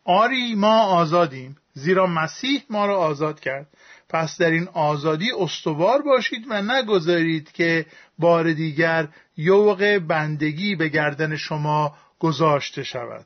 آری 0.05 0.55
ما 0.55 0.81
آزادیم 0.83 1.57
زیرا 1.73 2.07
مسیح 2.07 2.63
ما 2.69 2.85
را 2.85 2.97
آزاد 2.97 3.39
کرد. 3.39 3.67
پس 4.09 4.37
در 4.37 4.49
این 4.51 4.67
آزادی 4.73 5.31
استوار 5.39 6.01
باشید 6.01 6.45
و 6.49 6.61
نگذارید 6.61 7.51
که 7.51 7.85
بار 8.19 8.53
دیگر 8.53 9.07
یوق 9.37 9.97
بندگی 10.07 10.75
به 10.75 10.89
گردن 10.89 11.35
شما 11.35 11.95
گذاشته 12.19 12.83
شود. 12.83 13.25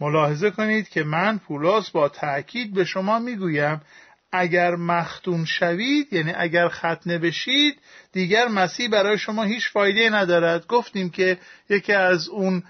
ملاحظه 0.00 0.50
کنید 0.50 0.88
که 0.88 1.04
من 1.04 1.38
پولاس 1.38 1.90
با 1.90 2.08
تأکید 2.08 2.74
به 2.74 2.84
شما 2.84 3.18
می‌گویم 3.18 3.80
اگر 4.32 4.76
مختون 4.76 5.44
شوید 5.44 6.12
یعنی 6.12 6.32
اگر 6.36 6.68
ختنه 6.68 7.18
بشید 7.18 7.78
دیگر 8.12 8.48
مسیح 8.48 8.88
برای 8.88 9.18
شما 9.18 9.42
هیچ 9.42 9.70
فایده 9.70 10.10
ندارد. 10.10 10.66
گفتیم 10.66 11.10
که 11.10 11.38
یکی 11.68 11.92
از 11.92 12.28
اون 12.28 12.62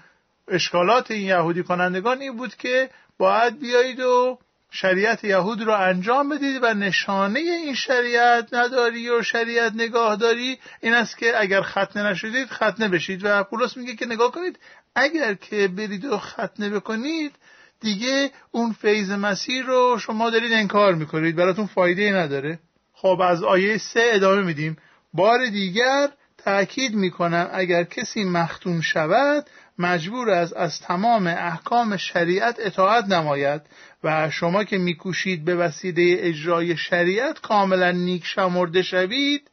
اشکالات 0.47 1.11
این 1.11 1.21
یهودی 1.21 1.63
کنندگان 1.63 2.21
این 2.21 2.37
بود 2.37 2.55
که 2.55 2.89
باید 3.17 3.59
بیایید 3.59 3.99
و 3.99 4.39
شریعت 4.71 5.23
یهود 5.23 5.61
رو 5.61 5.71
انجام 5.71 6.29
بدید 6.29 6.59
و 6.63 6.73
نشانه 6.73 7.39
این 7.39 7.75
شریعت 7.75 8.53
نداری 8.53 9.09
و 9.09 9.23
شریعت 9.23 9.73
نگاه 9.75 10.15
داری 10.15 10.59
این 10.81 10.93
است 10.93 11.17
که 11.17 11.41
اگر 11.41 11.61
ختنه 11.61 12.03
نشدید 12.03 12.47
ختنه 12.47 12.87
بشید. 12.87 13.21
و 13.23 13.43
پولس 13.43 13.77
میگه 13.77 13.95
که 13.95 14.05
نگاه 14.05 14.31
کنید 14.31 14.59
اگر 14.95 15.33
که 15.33 15.67
برید 15.67 16.05
و 16.05 16.17
ختنه 16.17 16.69
بکنید 16.69 17.31
دیگه 17.79 18.31
اون 18.51 18.73
فیض 18.73 19.11
مسیر 19.11 19.65
رو 19.65 19.97
شما 19.99 20.29
دارید 20.29 20.53
انکار 20.53 20.95
می‌کنید. 20.95 21.35
براتون 21.35 21.65
فایده 21.65 22.11
نداره. 22.11 22.59
خب 22.93 23.21
از 23.23 23.43
آیه 23.43 23.77
سه 23.77 24.09
ادامه 24.13 24.41
میدیم. 24.41 24.77
بار 25.13 25.45
دیگر 25.45 26.09
تأکید 26.37 26.93
می‌کنم 26.95 27.49
اگر 27.53 27.83
کسی 27.83 28.23
مختون 28.23 28.81
شود 28.81 29.45
مجبور 29.79 30.29
است 30.29 30.57
از 30.57 30.79
تمام 30.79 31.27
احکام 31.27 31.97
شریعت 31.97 32.55
اطاعت 32.59 33.05
نماید 33.05 33.61
و 34.03 34.29
شما 34.29 34.63
که 34.63 34.77
میکوشید 34.77 35.45
به 35.45 35.55
وسیله 35.55 36.15
اجرای 36.19 36.77
شریعت 36.77 37.39
کاملا 37.41 37.91
نیک 37.91 38.25
شمرده 38.25 38.81
شوید 38.81 39.49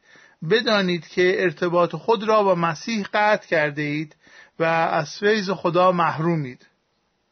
بدانید 0.49 1.07
که 1.07 1.43
ارتباط 1.43 1.95
خود 1.95 2.23
را 2.23 2.43
با 2.43 2.55
مسیح 2.55 3.05
قطع 3.13 3.47
کرده 3.47 3.81
اید 3.81 4.15
و 4.59 4.63
از 4.63 5.17
فیض 5.19 5.49
خدا 5.49 5.91
محرومید. 5.91 6.67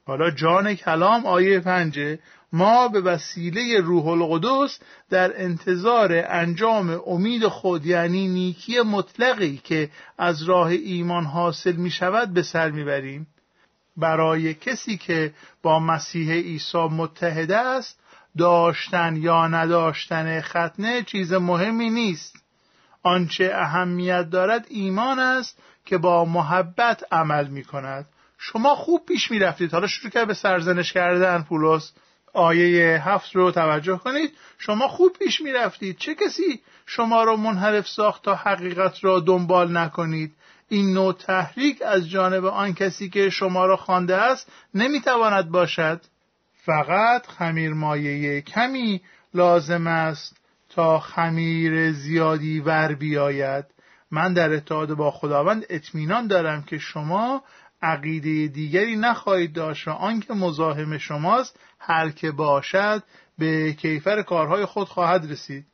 حالا 0.05 0.31
جان 0.31 0.75
کلام 0.75 1.25
آیه 1.25 1.59
پنجه 1.59 2.19
ما 2.53 2.87
به 2.87 3.01
وسیله 3.01 3.81
روح 3.81 4.07
القدس 4.07 4.79
در 5.09 5.43
انتظار 5.43 6.23
انجام 6.27 7.01
امید 7.07 7.47
خود 7.47 7.85
یعنی 7.85 8.27
نیکی 8.27 8.81
مطلقی 8.81 9.57
که 9.63 9.89
از 10.17 10.43
راه 10.43 10.67
ایمان 10.67 11.25
حاصل 11.25 11.75
می 11.75 11.91
شود 11.91 12.33
به 12.33 12.41
سر 12.41 12.71
می‌بریم 12.71 13.27
برای 13.97 14.53
کسی 14.53 14.97
که 14.97 15.33
با 15.63 15.79
مسیح 15.79 16.31
عیسی 16.31 16.77
متحده 16.77 17.57
است 17.57 17.99
داشتن 18.37 19.15
یا 19.15 19.47
نداشتن 19.47 20.41
ختنه 20.41 21.03
چیز 21.03 21.33
مهمی 21.33 21.89
نیست. 21.89 22.35
آنچه 23.03 23.51
اهمیت 23.55 24.29
دارد 24.29 24.65
ایمان 24.69 25.19
است 25.19 25.57
که 25.85 25.97
با 25.97 26.25
محبت 26.25 27.03
عمل 27.11 27.47
می 27.47 27.63
کند. 27.63 28.05
شما 28.37 28.75
خوب 28.75 29.05
پیش 29.05 29.31
می 29.31 29.39
رفتید. 29.39 29.71
حالا 29.71 29.87
شروع 29.87 30.11
کرد 30.11 30.27
به 30.27 30.33
سرزنش 30.33 30.93
کردن 30.93 31.41
پولس. 31.41 31.93
آیه 32.33 33.01
هفت 33.09 33.35
رو 33.35 33.51
توجه 33.51 33.97
کنید. 33.97 34.31
شما 34.57 34.87
خوب 34.87 35.13
پیش 35.19 35.41
می 35.41 35.51
رفتید 35.51 35.97
چه 35.97 36.15
کسی 36.15 36.61
شما 36.85 37.23
را 37.23 37.35
منحرف 37.35 37.87
ساخت 37.87 38.23
تا 38.23 38.35
حقیقت 38.35 39.03
را 39.03 39.19
دنبال 39.19 39.77
نکنید؟ 39.77 40.31
این 40.69 40.93
نوع 40.93 41.13
تحریک 41.13 41.81
از 41.85 42.09
جانب 42.09 42.45
آن 42.45 42.73
کسی 42.73 43.09
که 43.09 43.29
شما 43.29 43.65
را 43.65 43.77
خوانده 43.77 44.15
است 44.15 44.51
نمی‌تواند 44.73 45.49
باشد. 45.49 46.01
فقط 46.65 47.27
خمیر 47.27 47.73
مایه 47.73 48.41
کمی 48.41 49.01
لازم 49.33 49.87
است 49.87 50.37
تا 50.69 50.99
خمیر 50.99 51.91
زیادی 51.91 52.59
ور 52.59 52.93
بیاید. 52.93 53.65
من 54.11 54.33
در 54.33 54.53
اتحاد 54.53 54.93
با 54.93 55.11
خداوند 55.11 55.65
اطمینان 55.69 56.27
دارم 56.27 56.63
که 56.63 56.77
شما 56.77 57.43
عقیده 57.81 58.47
دیگری 58.47 58.95
نخواهید 58.95 59.53
داشت 59.53 59.87
و 59.87 59.91
آنکه 59.91 60.33
مزاحم 60.33 60.97
شماست 60.97 61.59
هر 61.79 62.09
که 62.09 62.31
باشد 62.31 63.03
به 63.37 63.73
کیفر 63.73 64.21
کارهای 64.21 64.65
خود 64.65 64.87
خواهد 64.87 65.31
رسید. 65.31 65.65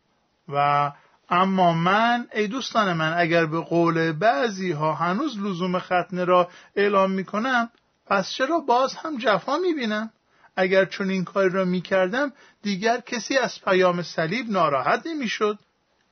و 0.48 0.92
اما 1.30 1.74
من 1.74 2.28
ای 2.34 2.48
دوستان 2.48 2.94
من 2.94 3.14
اگر 3.18 3.46
به 3.46 3.60
قول 3.60 4.12
بعضی 4.12 4.72
ها 4.72 4.94
هنوز 4.94 5.40
لزوم 5.40 5.80
ختنه 5.80 6.24
را 6.24 6.50
اعلام 6.76 7.12
می 7.12 7.26
کنم 7.26 7.70
پس 8.06 8.32
چرا 8.32 8.60
باز 8.60 8.96
هم 8.96 9.18
جفا 9.18 9.58
می 9.58 9.74
بینم 9.74 10.12
اگر 10.56 10.86
چون 10.86 11.10
این 11.10 11.24
کاری 11.24 11.50
را 11.50 11.66
می 11.66 11.82
کردم 11.82 12.34
دیگر 12.62 13.00
کسی 13.00 13.38
از 13.38 13.62
پیام 13.62 14.02
صلیب 14.02 14.50
ناراحت 14.50 15.08
نمی 15.08 15.28
شد 15.28 15.60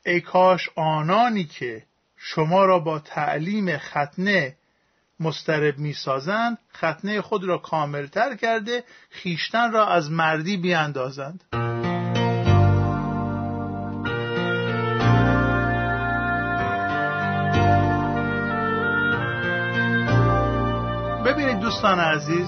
ای 0.06 0.22
کاش 0.22 0.70
آنانی 0.76 1.44
که 1.44 1.84
شما 2.18 2.66
را 2.66 2.80
با 2.80 3.00
تعلیم 3.00 3.78
ختنه 3.78 4.56
مسترب 5.20 5.78
می‌سازند 5.78 6.58
ختنه 6.78 7.22
خود 7.22 7.44
را 7.44 7.58
کاملتر 7.58 8.36
کرده 8.36 8.84
خیشتن 9.10 9.72
را 9.72 9.88
از 9.88 10.12
مردی 10.12 10.58
بیاندازند. 10.58 11.44
ببینید 21.26 21.60
دوستان 21.60 22.00
عزیز 22.00 22.48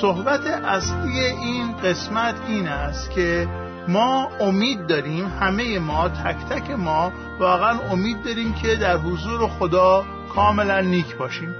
صحبت 0.00 0.46
اصلی 0.46 1.20
این 1.20 1.76
قسمت 1.76 2.34
این 2.48 2.68
است 2.68 3.10
که 3.10 3.48
ما 3.88 4.28
امید 4.40 4.86
داریم 4.86 5.26
همه 5.26 5.78
ما 5.78 6.08
تک 6.08 6.36
تک 6.36 6.70
ما 6.70 7.12
واقعا 7.38 7.80
امید 7.80 8.24
داریم 8.24 8.54
که 8.54 8.76
در 8.76 8.96
حضور 8.96 9.48
خدا 9.48 10.04
کاملا 10.34 10.80
نیک 10.80 11.16
باشیم. 11.16 11.54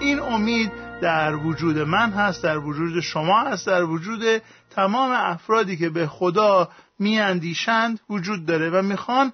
این 0.00 0.20
امید 0.20 0.72
در 1.02 1.36
وجود 1.36 1.78
من 1.78 2.10
هست 2.10 2.42
در 2.42 2.58
وجود 2.58 3.00
شما 3.00 3.40
هست 3.40 3.66
در 3.66 3.84
وجود 3.84 4.42
تمام 4.70 5.10
افرادی 5.10 5.76
که 5.76 5.88
به 5.88 6.06
خدا 6.06 6.68
میاندیشند 6.98 8.00
وجود 8.10 8.46
داره 8.46 8.70
و 8.70 8.82
می‌خوان 8.82 9.32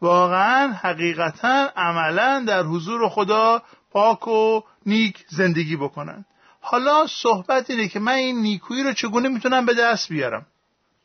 واقعا 0.00 0.72
حقیقتا 0.72 1.68
عملا 1.76 2.44
در 2.48 2.62
حضور 2.62 3.08
خدا 3.08 3.62
پاک 3.90 4.28
و 4.28 4.60
نیک 4.86 5.24
زندگی 5.28 5.76
بکنن 5.76 6.24
حالا 6.60 7.06
صحبت 7.06 7.70
اینه 7.70 7.88
که 7.88 8.00
من 8.00 8.12
این 8.12 8.42
نیکویی 8.42 8.82
رو 8.82 8.92
چگونه 8.92 9.28
می‌تونم 9.28 9.66
به 9.66 9.74
دست 9.74 10.08
بیارم؟ 10.08 10.46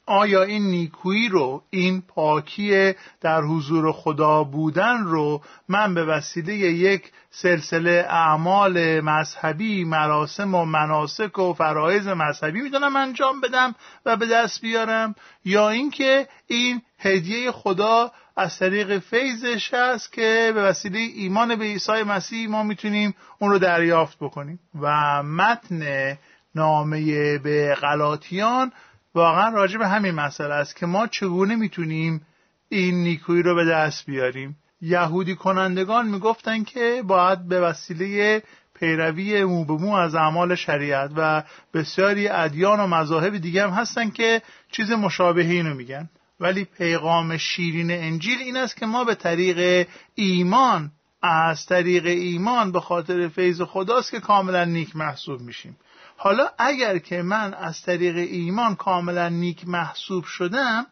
آیا 0.09 0.43
این 0.43 0.63
نیکویی 0.63 1.29
رو 1.29 1.63
این 1.69 2.01
پاکی 2.01 2.93
در 3.21 3.41
حضور 3.41 3.91
خدا 3.91 4.43
بودن 4.43 5.03
رو 5.03 5.41
من 5.67 5.93
به 5.93 6.05
وسیله 6.05 6.53
یک 6.55 7.11
سلسله 7.31 8.05
اعمال 8.09 9.01
مذهبی 9.01 9.83
مراسم 9.83 10.55
و 10.55 10.65
مناسک 10.65 11.39
و 11.39 11.53
فرایز 11.53 12.07
مذهبی 12.07 12.61
می‌تونم 12.61 12.95
انجام 12.95 13.41
بدم 13.41 13.75
و 14.05 14.15
به 14.15 14.25
دست 14.25 14.61
بیارم؟ 14.61 15.15
یا 15.45 15.69
اینکه 15.69 16.27
این 16.47 16.81
هدیه 16.99 17.51
خدا 17.51 18.11
از 18.37 18.59
طریق 18.59 18.99
فیضش 18.99 19.73
هست 19.73 20.13
که 20.13 20.51
به 20.55 20.63
وسیله 20.63 20.99
ایمان 20.99 21.55
به 21.55 21.65
عیسی 21.65 22.03
مسیح 22.03 22.49
ما 22.49 22.63
می‌تونیم 22.63 23.15
اون 23.39 23.51
رو 23.51 23.59
دریافت 23.59 24.17
بکنیم؟ 24.19 24.59
و 24.81 25.23
متن 25.23 26.17
نامه 26.55 27.37
به 27.37 27.75
غلاطیان 27.75 28.71
واقعا 29.13 29.49
راجع 29.49 29.77
به 29.77 29.87
همین 29.87 30.11
مسئله 30.11 30.53
است 30.53 30.75
که 30.75 30.85
ما 30.85 31.07
چگونه 31.07 31.55
می‌تونیم 31.55 32.21
این 32.69 33.03
نیکویی 33.03 33.43
رو 33.43 33.55
به 33.55 33.65
دست 33.65 34.05
بیاریم. 34.05 34.57
یهودی 34.81 35.35
کنندگان 35.35 36.07
می‌گفتن 36.07 36.63
که 36.63 37.03
باید 37.07 37.47
به 37.47 37.61
وسیله 37.61 38.43
پیروی 38.79 39.43
مو 39.43 39.65
به 39.65 39.73
مو 39.73 39.93
از 39.93 40.15
اعمال 40.15 40.55
شریعت 40.55 41.11
و 41.15 41.43
بسیاری 41.73 42.27
ادیان 42.27 42.79
و 42.79 42.87
مذاهب 42.87 43.37
دیگه 43.37 43.63
هم 43.63 43.69
هستن 43.69 44.09
که 44.09 44.41
چیز 44.71 44.91
مشابهی 44.91 45.51
اینو 45.51 45.73
میگن. 45.73 46.09
ولی 46.39 46.65
پیغام 46.65 47.37
شیرین 47.37 47.91
انجیل 47.91 48.39
این 48.39 48.57
است 48.57 48.77
که 48.77 48.85
ما 48.85 49.03
به 49.03 49.15
طریق 49.15 49.87
ایمان 50.15 50.91
از 51.21 51.65
طریق 51.65 52.05
ایمان 52.05 52.71
به 52.71 52.79
خاطر 52.79 53.27
فیض 53.27 53.61
خداست 53.61 54.11
که 54.11 54.19
کاملا 54.19 54.65
نیک 54.65 54.95
محسوب 54.95 55.41
میشیم. 55.41 55.77
حالا 56.21 56.49
اگر 56.58 56.97
که 56.97 57.21
من 57.21 57.53
از 57.53 57.82
طریق 57.82 58.15
ایمان 58.15 58.75
کاملا 58.75 59.29
نیک 59.29 59.67
محسوب 59.67 60.23
شدم 60.23 60.86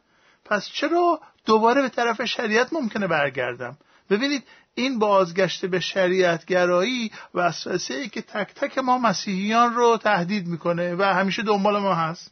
پس 0.46 0.70
چرا 0.70 1.22
دوباره 1.46 1.82
به 1.82 1.90
طرف 1.90 2.26
شریعت 2.26 2.74
ممکنه 2.74 3.08
برگردم؟ 3.08 3.78
ببینید 4.10 4.44
این 4.76 5.00
بازگشت 5.00 5.66
به 5.66 5.80
شریعت 5.80 6.46
گرایی 6.46 7.12
وسوسه 7.34 7.94
ای 7.94 8.10
که 8.10 8.22
تک 8.22 8.54
تک 8.54 8.78
ما 8.78 8.98
مسیحیان 8.98 9.74
رو 9.74 9.98
تهدید 9.98 10.48
می‌کنه 10.48 10.96
و 10.96 11.04
همیشه 11.04 11.44
دنبال 11.44 11.80
ما 11.80 11.94
هست. 11.94 12.32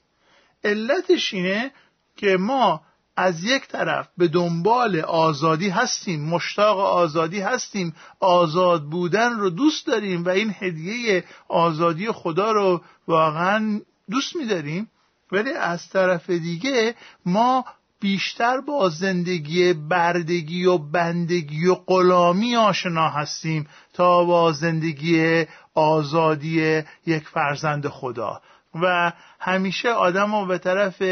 علتش 0.63 1.33
اینه 1.33 1.71
که 2.17 2.37
ما 2.37 2.81
از 3.17 3.43
یک 3.43 3.67
طرف 3.67 4.07
به 4.17 4.27
دنبال 4.27 4.99
آزادی 4.99 5.69
هستیم 5.69 6.29
مشتاق 6.29 6.79
آزادی 6.79 7.39
هستیم 7.39 7.95
آزاد 8.19 8.83
بودن 8.83 9.39
رو 9.39 9.49
دوست 9.49 9.87
داریم 9.87 10.25
و 10.25 10.29
این 10.29 10.55
هدیه 10.59 11.23
آزادی 11.47 12.11
خدا 12.11 12.51
رو 12.51 12.81
واقعا 13.07 13.81
دوست 14.09 14.35
میداریم. 14.35 14.89
ولی 15.31 15.53
از 15.53 15.89
طرف 15.89 16.29
دیگه 16.29 16.95
ما 17.25 17.65
بیشتر 17.99 18.61
با 18.61 18.89
زندگی 18.89 19.73
بردگی 19.73 20.65
و 20.65 20.77
بندگی 20.77 21.67
و 21.67 21.75
غلامی 21.75 22.55
آشنا 22.55 23.09
هستیم 23.09 23.67
تا 23.93 24.23
با 24.23 24.51
زندگی 24.51 25.45
آزادی 25.73 26.83
یک 27.05 27.27
فرزند 27.27 27.87
خدا. 27.87 28.41
و 28.81 29.11
همیشه 29.39 29.89
آدم 29.89 30.35
رو 30.35 30.45
به 30.45 30.57
طرف 30.57 31.03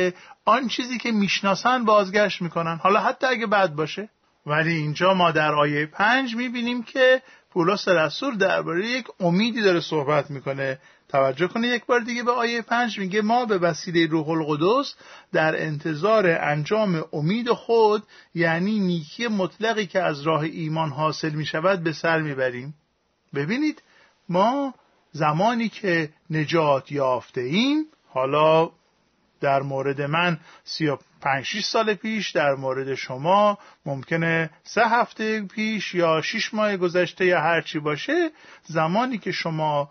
آن 0.45 0.67
چیزی 0.67 0.97
که 0.97 1.11
می‌شناسن 1.11 1.85
بازگشت 1.85 2.41
می‌کنن. 2.41 2.79
حالا 2.83 2.99
حتی 2.99 3.27
اگه 3.27 3.47
بد 3.47 3.69
باشه. 3.69 4.09
ولی 4.45 4.73
اینجا 4.73 5.13
ما 5.13 5.31
در 5.31 5.55
آیه 5.55 5.85
پنج 5.85 6.35
می‌بینیم 6.35 6.83
که 6.83 7.21
پولس 7.53 7.87
رسول 7.87 8.37
درباره 8.37 8.87
یک 8.87 9.05
امیدی 9.19 9.61
داره 9.61 9.79
صحبت 9.79 10.31
می‌کنه. 10.31 10.79
توجه 11.09 11.47
کنه 11.47 11.67
یک 11.67 11.85
بار 11.85 11.99
دیگه 11.99 12.23
به 12.23 12.31
آیه 12.31 12.61
پنج 12.61 12.99
میگه 12.99 13.21
ما 13.21 13.45
به 13.45 13.57
وسیله 13.57 14.07
روح 14.07 14.29
القدس 14.29 14.95
در 15.33 15.61
انتظار 15.63 16.27
انجام 16.27 17.03
امید 17.13 17.49
خود 17.49 18.03
یعنی 18.35 18.79
نیکی 18.79 19.27
مطلقی 19.27 19.85
که 19.85 20.01
از 20.01 20.21
راه 20.21 20.41
ایمان 20.41 20.89
حاصل 20.89 21.29
می‌شود 21.29 21.83
به 21.83 21.91
سر 21.91 22.21
می‌بریم. 22.21 22.73
ببینید 23.35 23.83
ما 24.29 24.73
زمانی 25.13 25.69
که 25.69 26.09
نجات 26.29 26.91
یافته 26.91 27.41
ایم 27.41 27.85
حالا 28.09 28.71
در 29.41 29.61
مورد 29.61 30.01
من 30.01 30.39
سی 30.63 30.87
و 30.87 30.97
پنج 31.21 31.59
سال 31.59 31.93
پیش 31.93 32.31
در 32.31 32.55
مورد 32.55 32.95
شما 32.95 33.57
ممکنه 33.85 34.49
سه 34.63 34.81
هفته 34.81 35.41
پیش 35.41 35.95
یا 35.95 36.21
شش 36.21 36.53
ماه 36.53 36.77
گذشته 36.77 37.25
یا 37.25 37.41
هرچی 37.41 37.79
باشه 37.79 38.31
زمانی 38.63 39.17
که 39.17 39.31
شما 39.31 39.89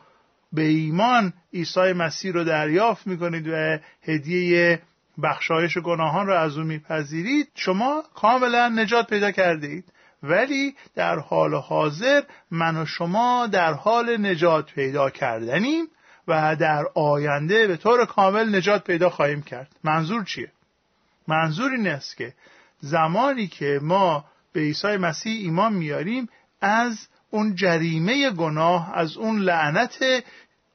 به 0.52 0.62
ایمان 0.62 1.32
عیسی 1.54 1.92
مسیح 1.92 2.32
رو 2.32 2.44
دریافت 2.44 3.06
می‌کنید 3.06 3.48
و 3.48 3.78
هدیه 4.02 4.82
بخشایش 5.22 5.78
گناهان 5.78 6.26
رو 6.26 6.34
از 6.34 6.58
او 6.58 6.64
میپذیرید 6.64 7.48
شما 7.54 8.02
کاملا 8.14 8.68
نجات 8.68 9.10
پیدا 9.10 9.30
کرده 9.30 9.66
اید 9.66 9.84
ولی 10.22 10.76
در 10.94 11.18
حال 11.18 11.54
حاضر 11.54 12.22
من 12.50 12.76
و 12.76 12.86
شما 12.86 13.46
در 13.46 13.72
حال 13.72 14.16
نجات 14.26 14.72
پیدا 14.72 15.10
کردنیم 15.10 15.86
و 16.28 16.56
در 16.56 16.84
آینده 16.94 17.66
به 17.66 17.76
طور 17.76 18.06
کامل 18.06 18.56
نجات 18.56 18.84
پیدا 18.84 19.10
خواهیم 19.10 19.42
کرد. 19.42 19.76
منظور 19.84 20.24
چیه؟ 20.24 20.52
منظور 21.28 21.72
این 21.72 21.86
است 21.88 22.16
که 22.16 22.34
زمانی 22.80 23.46
که 23.46 23.80
ما 23.82 24.24
به 24.52 24.60
عیسی 24.60 24.96
مسیح 24.96 25.40
ایمان 25.42 25.72
میاریم 25.72 26.28
از 26.60 27.08
اون 27.30 27.54
جریمه 27.54 28.30
گناه 28.30 28.92
از 28.94 29.16
اون 29.16 29.38
لعنت 29.38 30.04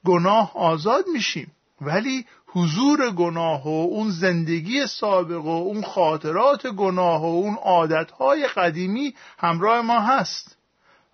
گناه 0.04 0.56
آزاد 0.56 1.04
میشیم. 1.12 1.52
ولی 1.80 2.26
حضور 2.50 3.10
گناه 3.10 3.64
و 3.64 3.68
اون 3.68 4.10
زندگی 4.10 4.86
سابق 4.86 5.44
و 5.44 5.48
اون 5.48 5.82
خاطرات 5.82 6.66
گناه 6.66 7.22
و 7.22 7.24
اون 7.24 7.54
عادتهای 7.54 8.46
قدیمی 8.46 9.14
همراه 9.38 9.80
ما 9.80 10.00
هست. 10.00 10.56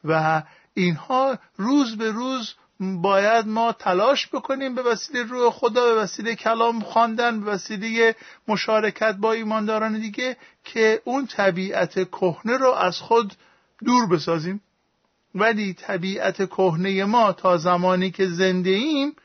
و 0.04 0.42
اینها 0.74 1.38
روز 1.56 1.96
به 1.96 2.10
روز 2.10 2.54
باید 2.80 3.46
ما 3.46 3.72
تلاش 3.72 4.28
بکنیم 4.28 4.74
به 4.74 4.82
وسیله 4.82 5.22
روح 5.22 5.50
خدا 5.50 5.94
به 5.94 6.00
وسیله 6.00 6.34
کلام 6.34 6.80
خواندن 6.80 7.40
به 7.40 7.50
وسیله 7.50 8.16
مشارکت 8.48 9.14
با 9.14 9.32
ایمانداران 9.32 10.00
دیگه 10.00 10.36
که 10.64 11.02
اون 11.04 11.26
طبیعت 11.26 12.10
کهنه 12.10 12.56
رو 12.56 12.70
از 12.72 12.98
خود 12.98 13.34
دور 13.84 14.06
بسازیم. 14.06 14.60
ولی 15.34 15.74
طبیعت 15.74 16.36
کهنه 16.36 17.04
ما 17.04 17.32
تا 17.32 17.56
زمانی 17.56 18.10
که 18.10 18.26
زنده 18.26 18.70
ایم 18.70 19.16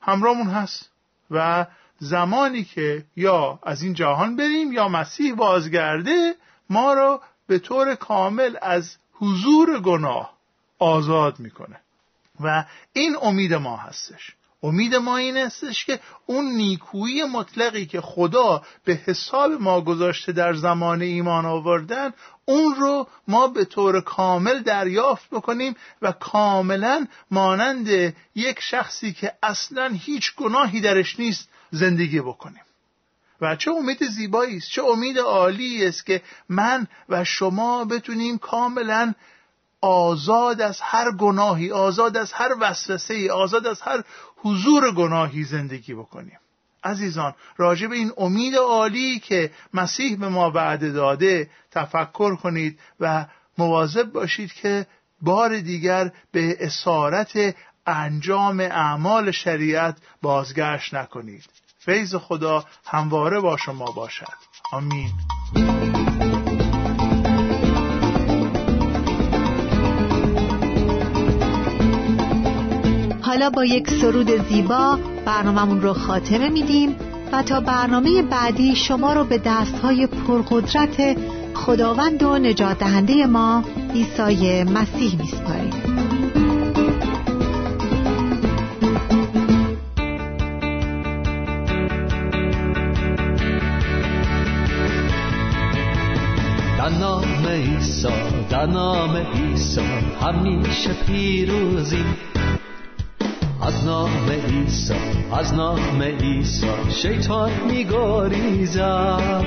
همراهمون 0.00 0.46
هست. 0.46 0.95
و 1.30 1.66
زمانی 1.98 2.64
که 2.64 3.04
یا 3.16 3.58
از 3.62 3.82
این 3.82 3.94
جهان 3.94 4.36
بریم 4.36 4.72
یا 4.72 4.88
مسیح 4.88 5.34
بازگرده 5.34 6.34
ما 6.70 6.92
رو 6.92 7.20
به 7.46 7.58
طور 7.58 7.94
کامل 7.94 8.56
از 8.62 8.96
حضور 9.12 9.80
گناه 9.80 10.36
آزاد 10.78 11.38
می‌کنه. 11.38 11.80
و 12.40 12.64
این 12.92 13.16
امید 13.22 13.54
ما 13.54 13.76
هستش. 13.76 14.36
امید 14.66 14.94
ما 14.94 15.16
این 15.16 15.36
استش 15.36 15.84
که 15.84 16.00
اون 16.26 16.44
نیکویی 16.44 17.24
مطلقی 17.24 17.86
که 17.86 18.00
خدا 18.00 18.62
به 18.84 18.94
حساب 19.06 19.52
ما 19.52 19.80
گذاشته 19.80 20.32
در 20.32 20.54
زمان 20.54 21.02
ایمان 21.02 21.46
آوردن 21.46 22.12
اون 22.44 22.74
رو 22.74 23.08
ما 23.28 23.48
به 23.48 23.64
طور 23.64 24.00
کامل 24.00 24.62
دریافت 24.62 25.30
بکنیم 25.30 25.76
و 26.02 26.12
کاملا 26.12 27.06
مانند 27.30 28.14
یک 28.34 28.60
شخصی 28.60 29.12
که 29.12 29.32
اصلا 29.42 29.90
هیچ 29.94 30.34
گناهی 30.34 30.80
درش 30.80 31.20
نیست 31.20 31.48
زندگی 31.70 32.20
بکنیم. 32.20 32.62
و 33.40 33.56
چه 33.56 33.70
امید 33.70 34.06
زیبایی 34.08 34.56
است 34.56 34.70
چه 34.70 34.82
امید 34.84 35.18
عالی 35.18 35.86
است 35.86 36.06
که 36.06 36.22
من 36.48 36.86
و 37.08 37.24
شما 37.24 37.84
بتونیم 37.84 38.38
کاملا 38.38 39.14
آزاد 39.80 40.60
از 40.60 40.80
هر 40.80 41.12
گناهی 41.12 41.70
آزاد 41.70 42.16
از 42.16 42.32
هر 42.32 42.56
وسوسه 42.60 43.32
آزاد 43.32 43.66
از 43.66 43.80
هر 43.80 44.04
حضور 44.46 44.92
گناهی 44.94 45.44
زندگی 45.44 45.94
بکنیم. 45.94 46.38
عزیزان 46.84 47.34
راجع 47.56 47.86
به 47.86 47.96
این 47.96 48.12
امید 48.18 48.54
عالی 48.54 49.18
که 49.18 49.50
مسیح 49.74 50.16
به 50.18 50.28
ما 50.28 50.50
وعده 50.50 50.92
داده 50.92 51.50
تفکر 51.70 52.36
کنید 52.36 52.78
و 53.00 53.26
مواظب 53.58 54.12
باشید 54.12 54.52
که 54.52 54.86
بار 55.20 55.58
دیگر 55.60 56.12
به 56.32 56.56
اسارت 56.60 57.56
انجام 57.86 58.60
اعمال 58.60 59.30
شریعت 59.30 59.98
بازگشت 60.22 60.94
نکنید. 60.94 61.44
فیض 61.78 62.14
خدا 62.14 62.64
همواره 62.86 63.40
با 63.40 63.56
شما 63.56 63.92
باشد. 63.92 64.32
آمین. 64.72 65.12
حالا 73.36 73.50
با 73.50 73.64
یک 73.64 73.90
سرود 73.90 74.48
زیبا 74.48 74.98
برنامهمون 75.24 75.80
رو 75.80 75.92
خاتمه 75.92 76.48
میدیم 76.48 76.96
و 77.32 77.42
تا 77.42 77.60
برنامه 77.60 78.22
بعدی 78.22 78.76
شما 78.76 79.12
رو 79.12 79.24
به 79.24 79.38
دستهای 79.38 80.06
پرقدرت 80.06 81.16
خداوند 81.54 82.22
و 82.22 82.38
نجات 82.38 82.78
دهنده 82.78 83.26
ما 83.26 83.64
عیسی 83.94 84.64
مسیح 84.64 85.18
میسپاریم. 85.20 85.72
نام 97.00 97.46
عیسی 97.46 98.08
در 98.50 98.66
نام 98.66 99.16
عیسی 99.16 99.80
همیشه 100.20 100.90
پیروزی 101.06 102.04
از 103.66 103.84
نام 103.84 104.30
عیسی 104.30 104.94
از 105.32 105.54
نام 105.54 106.02
عیسی 106.02 106.66
شیطان 106.90 107.50
میگریزد. 107.70 109.44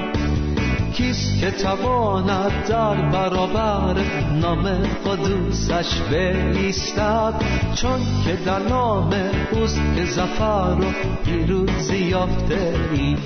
کیست 0.93 1.39
که 1.39 1.51
تواند 1.51 2.67
در 2.67 3.09
برابر 3.09 3.95
نام 4.41 4.63
قدوسش 5.05 6.01
بایستد؟ 6.11 7.33
چون 7.75 7.99
که 8.25 8.35
در 8.45 8.59
نام 8.59 9.13
اوست 9.51 9.81
که 9.95 10.05
زفر 10.05 10.77
و 10.79 10.85
پیروزی 11.25 11.97
یافته 11.97 12.75
ای. 12.93 13.17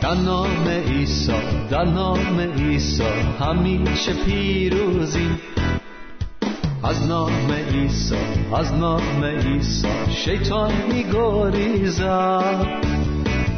در 0.00 0.14
نام 0.14 0.68
عیسی 0.68 1.32
در 1.70 1.84
نام 1.84 2.40
عیسی 2.40 3.02
همیشه 3.40 4.12
پیروزی 4.12 5.30
از 6.84 7.06
نام 7.06 7.52
عیسی 7.52 8.14
از 8.54 8.72
نام 8.72 9.24
عیسی 9.24 9.88
شیطان 10.10 10.72
میگریزد. 10.92 12.66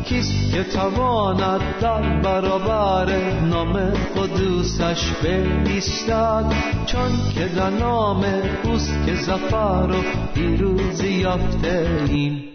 کیست 0.05 0.53
که 0.53 0.65
تواند 0.65 1.61
در 1.81 2.21
برابر 2.21 3.41
نام 3.41 3.73
قدوسش 4.17 5.13
بایستد؟ 5.23 6.53
چون 6.87 7.11
که 7.35 7.49
در 7.49 7.71
نام 7.71 8.25
اوست 8.65 9.07
که 9.07 9.15
زفر 9.15 9.89
و 9.91 10.03
پیروزی 10.35 11.13
یافته 11.13 12.07
ایم. 12.09 12.46